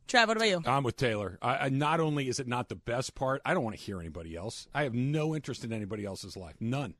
[0.08, 0.62] Trav, what about you?
[0.66, 1.38] I'm with Taylor.
[1.42, 4.00] I, I, not only is it not the best part, I don't want to hear
[4.00, 4.66] anybody else.
[4.74, 6.54] I have no interest in anybody else's life.
[6.60, 6.94] None.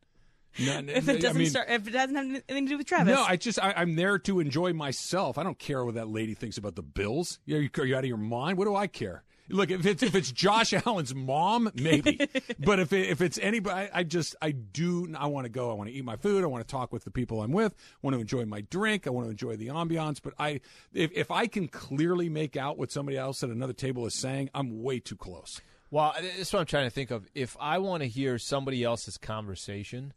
[0.59, 0.89] None.
[0.99, 3.23] If it doesn't mean, start, if it doesn't have anything to do with Travis, No,
[3.23, 5.39] I just I, I'm there to enjoy myself.
[5.39, 7.39] I don't care what that lady thinks about the Bills.
[7.49, 8.59] Are you, are you out of your mind?
[8.59, 9.25] What do I care?
[9.51, 12.29] Look, if it's if it's Josh Allen's mom, maybe.
[12.59, 15.71] but if it, if it's anybody, I, I just I do I want to go.
[15.71, 16.45] I want to eat my food.
[16.45, 17.73] I want to talk with the people I'm with.
[17.73, 19.07] I want to enjoy my drink.
[19.07, 20.21] I want to enjoy the ambiance.
[20.23, 20.61] But I
[20.93, 24.51] if if I can clearly make out what somebody else at another table is saying,
[24.55, 25.61] I'm way too close.
[25.91, 27.27] Well, that's what I'm trying to think of.
[27.35, 30.13] If I want to hear somebody else's conversation,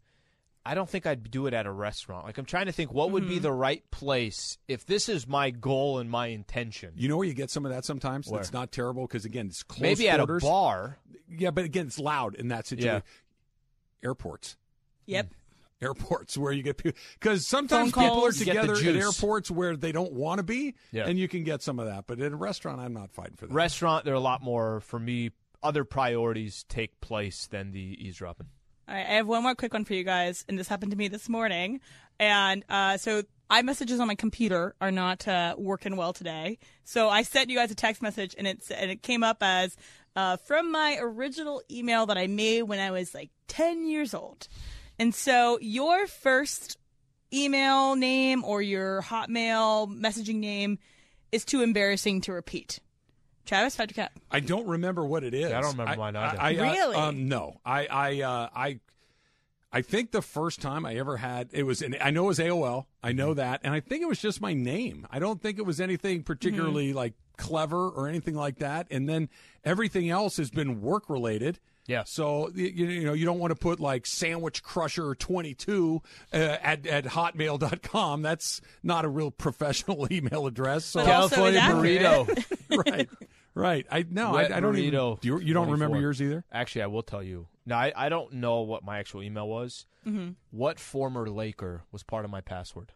[0.65, 2.25] I don't think I'd do it at a restaurant.
[2.25, 3.43] Like I'm trying to think what would be mm-hmm.
[3.43, 6.91] the right place if this is my goal and my intention.
[6.95, 8.27] You know where you get some of that sometimes.
[8.27, 8.39] Where?
[8.39, 10.99] It's not terrible because again, it's close Maybe at a bar.
[11.29, 13.03] Yeah, but again, it's loud in that situation.
[14.03, 14.55] Airports.
[15.07, 15.27] Yep.
[15.27, 15.31] Mm.
[15.81, 18.37] airports where you get people because sometimes Phone people are calls.
[18.37, 21.07] Get the together at airports where they don't want to be, Yeah.
[21.07, 22.05] and you can get some of that.
[22.05, 23.53] But at a restaurant, I'm not fighting for that.
[23.53, 25.31] Restaurant, there are a lot more for me.
[25.63, 28.47] Other priorities take place than the eavesdropping.
[28.87, 30.97] All right, I have one more quick one for you guys, and this happened to
[30.97, 31.79] me this morning.
[32.19, 36.57] And uh, so iMessages on my computer are not uh, working well today.
[36.83, 39.75] So I sent you guys a text message, and it's and it came up as
[40.15, 44.47] uh, from my original email that I made when I was like ten years old.
[44.99, 46.77] And so your first
[47.33, 50.79] email name or your Hotmail messaging name
[51.31, 52.79] is too embarrassing to repeat.
[53.45, 54.11] Travis, fight your cat.
[54.31, 55.49] I don't remember what it is.
[55.49, 56.39] Yeah, I don't remember mine either.
[56.41, 56.95] I, I, uh, Really?
[56.95, 58.79] um, no, I, I, uh, I,
[59.73, 61.81] I think the first time I ever had it was.
[61.81, 62.85] In, I know it was AOL.
[63.03, 63.17] I Mm-hmm.
[63.17, 65.07] know that, and I think it was just my name.
[65.09, 68.87] I don't think it was anything particularly like clever or anything like that.
[68.91, 69.29] And then
[69.63, 71.59] everything else has been work related.
[71.87, 72.03] Yeah.
[72.05, 76.85] So you, you know you don't want to put like sandwich crusher 22 uh, at
[76.85, 78.21] at hotmail.com.
[78.21, 80.85] That's not a real professional email address.
[80.85, 82.85] So But also is California burrito.
[82.91, 83.09] right.
[83.53, 83.85] Right.
[83.91, 86.43] I no, Wet I, I don't even burrito do you, you don't remember yours either?
[86.51, 87.47] Actually, I will tell you.
[87.65, 89.85] Now, I, I don't know what my actual email was.
[90.07, 90.31] Mm-hmm.
[90.49, 92.91] What former Laker was part of my password?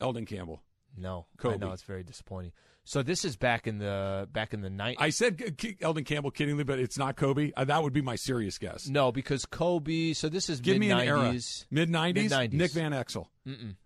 [0.00, 0.62] Elden Campbell.
[0.96, 2.52] No, I know it's very disappointing.
[2.84, 4.98] So this is back in the back in the night.
[5.00, 7.50] I said K- K- Elden Campbell kiddingly, but it's not Kobe.
[7.56, 8.86] Uh, that would be my serious guess.
[8.86, 10.12] no, because Kobe.
[10.12, 11.32] So this is Give mid me an era.
[11.32, 11.64] Mid 90s?
[11.70, 12.58] Mid-nineties.
[12.58, 13.26] Nick Van Exel.
[13.46, 13.76] Mm-mm.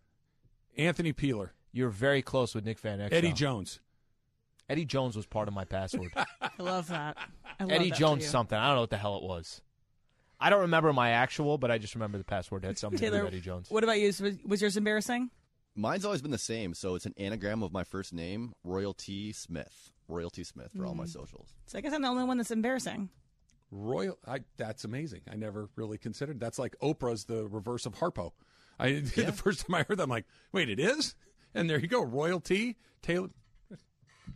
[0.76, 1.52] Anthony Peeler.
[1.72, 3.12] You're very close with Nick Van Exel.
[3.12, 3.78] Eddie Jones.
[4.68, 6.12] Eddie Jones was part of my password.
[6.16, 7.16] I love that.
[7.58, 8.28] I love Eddie that for Jones you.
[8.28, 8.58] something.
[8.58, 9.62] I don't know what the hell it was.
[10.40, 13.10] I don't remember my actual, but I just remember the password had something to do
[13.10, 13.70] Taylor, with Eddie Jones.
[13.70, 14.06] what about you?
[14.06, 15.30] Was, was yours embarrassing?
[15.74, 19.92] Mine's always been the same, so it's an anagram of my first name, Royalty Smith.
[20.08, 21.08] Royalty Smith for all my mm.
[21.08, 21.54] socials.
[21.66, 23.10] So I guess I'm the only one that's embarrassing.
[23.70, 24.18] Royal.
[24.26, 25.20] I, that's amazing.
[25.30, 26.40] I never really considered.
[26.40, 28.32] That's like Oprah's the reverse of Harpo.
[28.78, 31.14] I the first time I heard that, I'm like, wait, it is.
[31.54, 33.28] And there you go, royalty Taylor.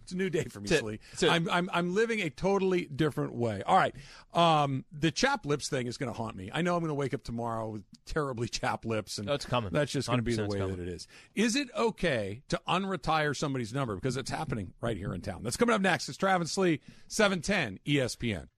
[0.03, 0.81] It's a new day for me, That's.
[0.81, 1.29] Slee.
[1.29, 3.63] I'm, I'm I'm living a totally different way.
[3.67, 3.95] All right,
[4.35, 6.51] um, the chap lips thing is going to haunt me.
[6.53, 9.45] I know I'm going to wake up tomorrow with terribly chap lips, and No, it's
[9.45, 9.71] coming.
[9.73, 11.07] That's just going to be the way that it is.
[11.35, 15.43] Is it okay to unretire somebody's number because it's happening right here in town?
[15.43, 16.09] That's coming up next.
[16.09, 18.49] It's Travis Lee, seven ten E ESPN.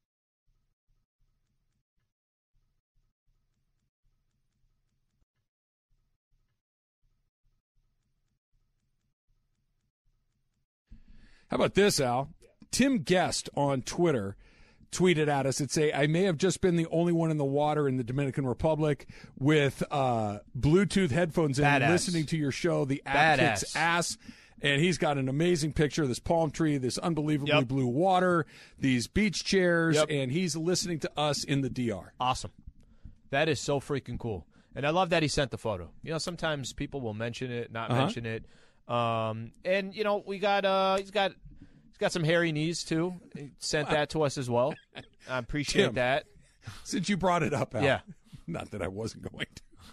[11.55, 12.31] How about this, Al?
[12.73, 14.37] Tim Guest on Twitter
[14.91, 17.45] tweeted at us and say, I may have just been the only one in the
[17.45, 19.07] water in the Dominican Republic
[19.39, 21.91] with uh, Bluetooth headphones in, Badass.
[21.91, 22.85] listening to your show.
[22.85, 23.61] The app Badass.
[23.61, 24.19] kicks ass.
[24.63, 27.69] And he's got an amazing picture of this palm tree, this unbelievably Yep.
[27.69, 28.47] blue water,
[28.77, 30.09] these beach chairs, Yep.
[30.11, 32.15] and he's listening to us in the DR.
[32.19, 32.51] Awesome.
[33.31, 34.45] That is so freaking cool.
[34.75, 35.91] And I love that he sent the photo.
[36.03, 38.01] You know, sometimes people will mention it, not Uh-huh.
[38.07, 38.45] mention it.
[38.89, 41.32] Um, and you know, we got uh he's got
[41.89, 43.14] he's got some hairy knees too.
[43.37, 44.74] He sent that to us as well.
[45.28, 45.95] I appreciate Tim.
[45.95, 46.24] that.
[46.85, 48.01] Since you brought it up, Al, Yeah.
[48.47, 49.47] not that I wasn't going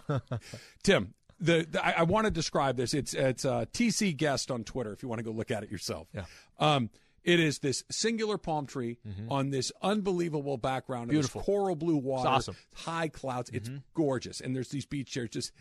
[0.08, 0.22] to.
[0.82, 2.92] Tim, the, the I, I want to describe this.
[2.94, 4.92] It's it's uh, TC guest on Twitter.
[4.92, 6.08] If you want to go look at it yourself.
[6.14, 6.24] Yeah.
[6.58, 6.90] Um,
[7.24, 11.16] it is this singular palm tree on this unbelievable background of Mm-hmm.
[11.18, 11.40] Beautiful.
[11.40, 12.56] this coral blue water, awesome.
[12.74, 13.48] high clouds.
[13.54, 13.78] It's Mm-hmm.
[13.94, 15.30] gorgeous, and there's these beach chairs.
[15.30, 15.52] Just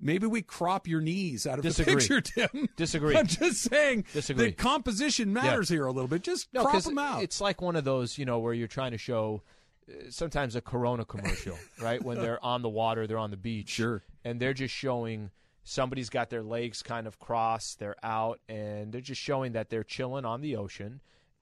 [0.00, 1.94] maybe we crop your knees out of Disagree.
[1.94, 2.68] the picture, Tim.
[2.76, 3.16] Disagree.
[3.16, 4.46] I'm just saying Disagree.
[4.46, 6.22] the composition matters here a little bit.
[6.22, 7.22] Just No, crop them out.
[7.22, 9.42] It's like one of those, you know, where you're trying to show
[9.88, 12.02] uh, sometimes a Corona commercial, right?
[12.02, 13.70] When they're on the water, they're on the beach.
[13.70, 14.02] Sure.
[14.24, 15.30] And they're just showing
[15.64, 19.84] somebody's got their legs kind of crossed, they're out, and they're just showing that they're
[19.84, 21.00] chilling on the ocean.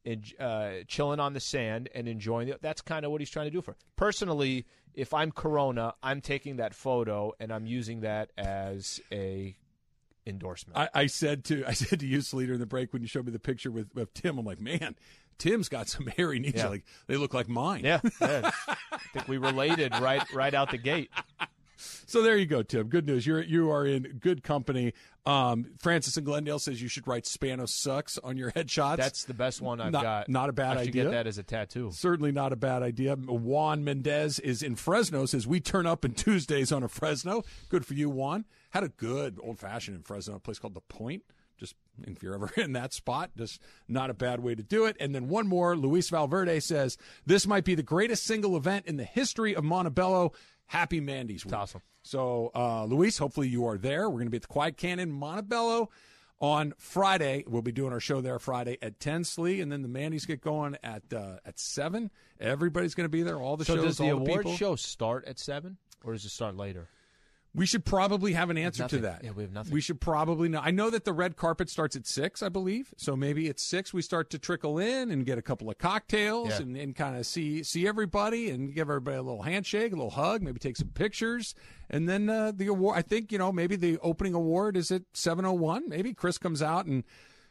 [0.09, 2.61] En- Uh, chilling on the sand and enjoying it.
[2.63, 3.77] That's kind of what he's trying to do for.
[3.97, 9.57] Personally, if I'm Corona, I'm taking that photo and I'm using that as a
[10.27, 10.77] endorsement.
[10.79, 13.27] I, I said to I said to you, Sleater, in the break when you showed
[13.27, 14.39] me the picture with of Tim.
[14.39, 14.97] I'm like, man,
[15.39, 16.55] Tim's got some hairy knees.
[16.57, 16.69] Yeah.
[16.69, 17.85] Like they look like mine.
[17.85, 18.51] Yeah, yeah.
[18.93, 21.11] I think we related right right out the gate.
[22.07, 22.89] So there you go, Tim.
[22.89, 23.27] Good news.
[23.27, 24.93] You're you are in good company.
[25.27, 28.97] Um, Francis in Glendale says you should write Spanos sucks on your headshots.
[28.97, 30.29] That's the best one I've Not- got.
[30.29, 31.05] not a bad I should idea.
[31.05, 31.91] get that as a tattoo.
[31.93, 33.15] Certainly not a bad idea.
[33.17, 35.27] Juan Mendez is in Fresno.
[35.27, 37.43] Says we turn up in Tuesdays on a Fresno.
[37.69, 38.45] Good for you, Juan.
[38.71, 41.23] Had a good old fashioned in Fresno, a place called the Point.
[41.59, 41.75] Just
[42.07, 44.97] if you're ever in that spot, just not a bad way to do it.
[45.01, 45.77] And then one more.
[45.77, 50.33] Luis Valverde says this might be the greatest single event in the history of Montebello.
[50.69, 51.55] Happy Mandy's Week.
[51.55, 51.83] awesome.
[52.03, 54.09] So, uh, Luis, hopefully you are there.
[54.09, 55.91] We're going to be at the Quiet Cannon Montebello
[56.41, 57.45] on Friday.
[57.47, 60.41] We'll be doing our show there Friday at 10 Slee, and then the Mandy's get
[60.41, 62.11] going at uh, at 7.
[62.41, 63.39] Everybody's going to be there.
[63.41, 64.55] All the So shows, does the award people.
[64.57, 66.89] show start at seven, or does it start later?
[67.55, 69.25] We should probably have an answer to that.
[69.25, 69.73] Yeah, we have nothing.
[69.73, 70.61] We should probably know.
[70.63, 72.93] I know that the red carpet starts at six, I believe.
[72.97, 76.51] So maybe at six we start to trickle in and get a couple of cocktails
[76.51, 76.59] Yeah.
[76.61, 80.11] and, and kind of see see everybody and give everybody a little handshake, a little
[80.11, 81.55] hug, maybe take some pictures,
[81.91, 82.97] and then uh, the award.
[82.99, 85.89] I think you know maybe the opening award is at seven oh one.
[85.89, 87.03] Maybe Chris comes out and.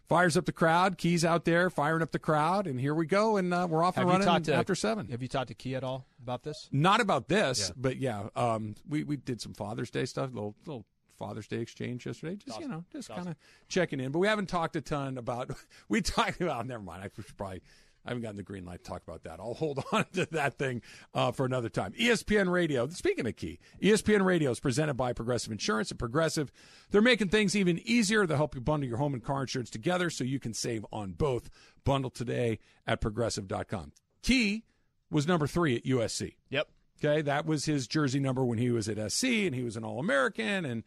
[0.08, 3.36] Fires up the crowd, keys out there, firing up the crowd, and here we go,
[3.36, 5.10] and uh, we're off and Have running talked to after seven.
[5.10, 6.70] Have you talked to Key at all about this?
[6.72, 7.74] Not about this, Yeah.
[7.76, 10.86] but yeah, um, we we did some Father's Day stuff, little little
[11.18, 12.36] Father's Day exchange yesterday.
[12.38, 13.36] Just you know, just kind of
[13.68, 14.12] checking in.
[14.14, 15.52] But we haven't talked a ton about.
[15.90, 16.66] We talked about.
[16.68, 17.04] Never mind.
[17.04, 17.62] I should probably.
[18.08, 19.40] I haven't gotten the green light to talk about that.
[19.40, 20.82] I'll hold on to that thing
[21.14, 21.92] uh, for another time.
[21.94, 22.88] ESPN Radio.
[22.88, 25.92] Speaking of key, ESPN Radio is presented by Progressive Insurance.
[25.92, 26.52] At Progressive,
[26.90, 28.26] they're making things even easier.
[28.26, 31.12] They'll help you bundle your home and car insurance together so you can save on
[31.12, 31.50] both.
[31.84, 33.92] Bundle today at progressive.com.
[34.24, 34.64] Key
[35.12, 36.36] was number three at USC.
[36.50, 36.68] Yep.
[37.04, 39.84] Okay, that was his jersey number when he was at SC, and he was an
[39.84, 40.84] All American and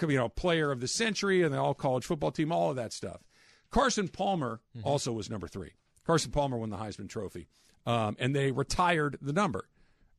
[0.00, 2.92] you know player of the century and the All College football team, all of that
[2.92, 3.20] stuff.
[3.70, 5.72] Carson Palmer also was number three.
[6.06, 7.48] Carson Palmer won the Heisman Trophy,
[7.86, 9.68] um, and they retired the number.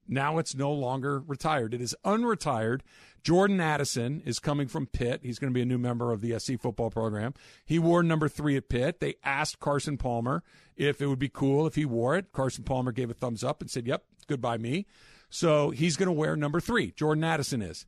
[0.07, 2.81] Now it's no longer retired; it is unretired.
[3.23, 5.21] Jordan Addison is coming from Pitt.
[5.23, 7.33] He's going to be a new member of the SC football program.
[7.65, 8.99] He wore number three at Pitt.
[8.99, 10.43] They asked Carson Palmer
[10.75, 12.33] if it would be cool if he wore it.
[12.33, 14.85] Carson Palmer gave a thumbs up and said, "Yep, goodbye me."
[15.29, 16.91] So he's going to wear number three.
[16.91, 17.85] Jordan Addison is.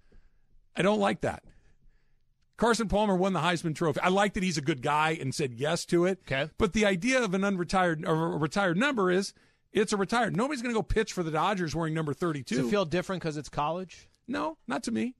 [0.75, 1.43] I don't like that.
[2.57, 3.99] Carson Palmer won the Heisman Trophy.
[4.01, 6.19] I like that he's a good guy and said yes to it.
[6.25, 6.49] Okay.
[6.57, 9.33] But the idea of an unretired or a retired number is
[9.73, 10.37] it's a retired.
[10.37, 12.55] Nobody's going to go pitch for the Dodgers wearing number 32.
[12.55, 14.07] Does it feel different because it's college?
[14.27, 15.15] no, not to me.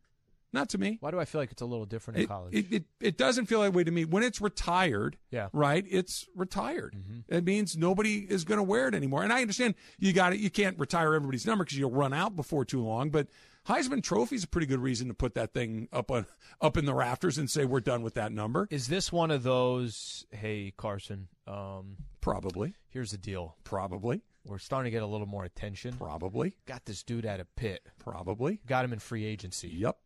[0.53, 0.97] Not to me.
[1.01, 2.53] Why do I feel like it's a little different in It, college?
[2.55, 4.05] it, it, it doesn't feel that way to me.
[4.05, 5.49] When it's retired, Yeah.
[5.51, 6.95] right, it's retired.
[6.97, 7.35] Mm-hmm.
[7.35, 9.21] It means nobody is going to wear it anymore.
[9.23, 10.39] And I understand you got it.
[10.39, 13.09] You can't retire everybody's number because you'll run out before too long.
[13.09, 13.27] But
[13.67, 16.25] Heisman Trophy is a pretty good reason to put that thing up on,
[16.61, 18.67] up in the rafters and say we're done with that number.
[18.69, 20.25] Is this one of those?
[20.31, 21.27] Hey, Carson.
[21.47, 23.55] Um, Probably, here's the deal.
[23.63, 25.93] probably, We're starting to get a little more attention.
[25.97, 27.81] probably, Got this dude out of Pitt.
[27.99, 28.61] probably.
[28.67, 29.69] Got him in free agency.
[29.69, 29.97] Yep.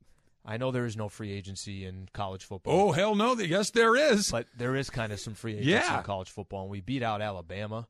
[0.45, 2.73] I know there is no free agency in college football.
[2.73, 3.35] Oh hell no!
[3.37, 4.31] Yes, there is.
[4.31, 5.97] But there is kind of some free agency Yeah.
[5.97, 7.87] in college football, and we beat out Alabama,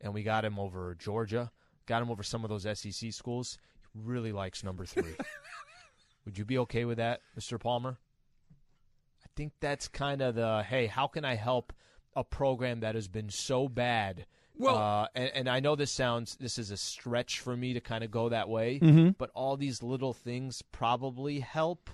[0.00, 1.52] and we got him over Georgia,
[1.86, 3.58] got him over some of those SEC schools.
[3.94, 5.14] Really likes number three.
[6.24, 7.58] Would you be okay with that, Mr.
[7.58, 7.98] Palmer?
[9.24, 11.72] I think that's kind of the hey, how can I help
[12.14, 14.26] a program that has been so bad?
[14.56, 17.80] Well- uh, and, and I know this sounds this is a stretch for me to
[17.80, 19.10] kind of go that way, Mm-hmm.
[19.18, 21.88] but all these little things probably help.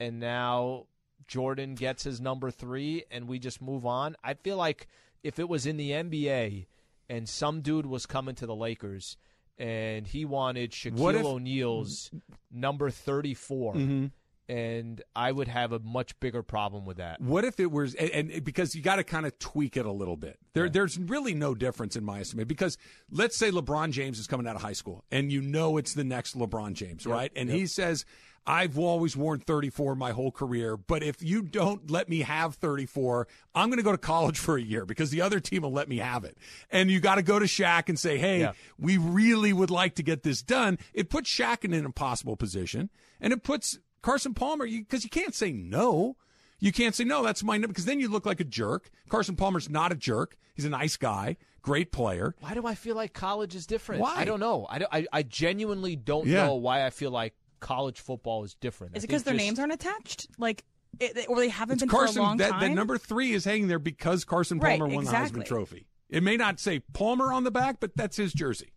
[0.00, 0.86] And now
[1.26, 4.16] Jordan gets his number three, and we just move on.
[4.22, 4.86] I feel like
[5.22, 6.66] if it was in the NBA
[7.08, 9.16] and some dude was coming to the Lakers
[9.58, 12.10] and he wanted Shaquille if- O'Neal's
[12.50, 14.06] number 34, Mm-hmm.
[14.52, 17.20] and I would have a much bigger problem with that.
[17.20, 19.90] What if it was, and, and because you got to kind of tweak it a
[19.92, 20.38] little bit.
[20.52, 22.46] There, there's really no difference in my estimate.
[22.48, 22.76] Because
[23.10, 26.04] let's say LeBron James is coming out of high school, and you know it's the
[26.04, 27.32] next LeBron James, right?
[27.34, 28.04] And he says,
[28.46, 33.26] "I've always worn 34 my whole career, but if you don't let me have 34,
[33.54, 35.88] I'm going to go to college for a year because the other team will let
[35.88, 36.36] me have it."
[36.70, 38.52] And you got to go to Shaq and say, "Hey, Yeah.
[38.78, 42.90] we really would like to get this done." It puts Shaq in an impossible position,
[43.20, 46.16] and it puts Carson Palmer because you can't say no.
[46.60, 47.22] You can't say no.
[47.22, 48.90] That's my number because then you look like a jerk.
[49.08, 50.36] Carson Palmer's not a jerk.
[50.54, 52.34] He's a nice guy, great player.
[52.40, 54.00] Why do I feel like college is different?
[54.02, 54.14] Why?
[54.16, 54.66] I don't know.
[54.70, 56.46] I, don't- I, I genuinely don't Yeah.
[56.46, 57.34] know why I feel like
[57.64, 58.94] college football is different.
[58.96, 60.28] Is it because their just- names aren't attached?
[60.38, 60.64] Like,
[61.00, 62.16] it, or they haven't been Carson.
[62.16, 62.60] for a long that, time?
[62.60, 65.40] that number three is hanging there because Carson Right, Palmer won exactly.
[65.40, 65.86] the Heisman Trophy.
[66.10, 68.72] It may not say Palmer on the back, but that's his jersey.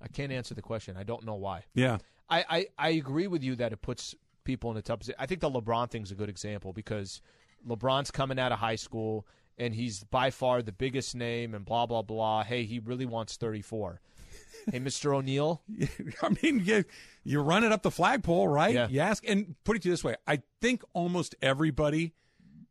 [0.00, 0.96] I can't answer the question.
[0.96, 1.64] I don't know why.
[1.74, 1.98] Yeah.
[2.28, 5.16] I, I, I agree with you that it puts people in a tough position.
[5.18, 7.20] I think the LeBron thing's a good example because
[7.68, 9.26] LeBron's coming out of high school
[9.58, 12.42] and he's by far the biggest name and blah blah blah.
[12.42, 14.00] Hey, he really wants 34.
[14.70, 15.14] Hey, Mr.
[15.14, 15.62] O'Neal.
[16.22, 16.84] I mean, you,
[17.24, 18.74] you run it up the flagpole, right?
[18.74, 18.88] Yeah.
[18.88, 22.14] You ask, and put it to you this way: I think almost everybody,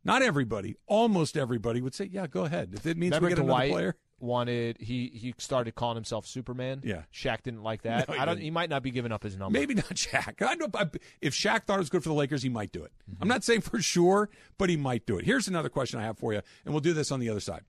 [0.04, 3.38] not everybody, almost everybody would say, "Yeah, go ahead." If it means Remember we get
[3.38, 6.80] another Dwight player, wanted he he started calling himself Superman.
[6.84, 7.02] Yeah.
[7.12, 8.08] Shaq didn't like that.
[8.08, 8.36] No, he I don't.
[8.36, 8.44] didn't.
[8.44, 9.58] He might not be giving up his number.
[9.58, 10.46] maybe not Shaq.
[10.46, 12.82] I know I- if Shaq thought it was good for the Lakers, he might do
[12.84, 12.92] it.
[13.10, 13.22] Mm-hmm.
[13.22, 15.24] I'm not saying for sure, but he might do it.
[15.24, 17.62] Here's another question I have for you, and we'll do this on the other side.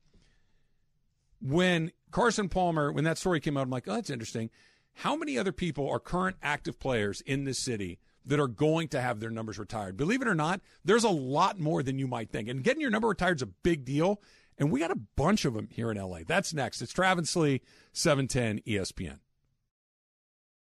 [1.41, 4.49] When Carson Palmer, when that story came out, I'm like, oh, that's interesting.
[4.93, 9.01] How many other people are current active players in this city that are going to
[9.01, 9.97] have their numbers retired?
[9.97, 12.49] Believe it or not, there's a lot more than you might think.
[12.49, 14.21] And getting your number retired is a big deal.
[14.57, 16.19] And we got a bunch of them here in LA.
[16.25, 16.81] That's next.
[16.81, 17.61] It's Travis Lee,
[17.93, 19.19] 710 ESPN.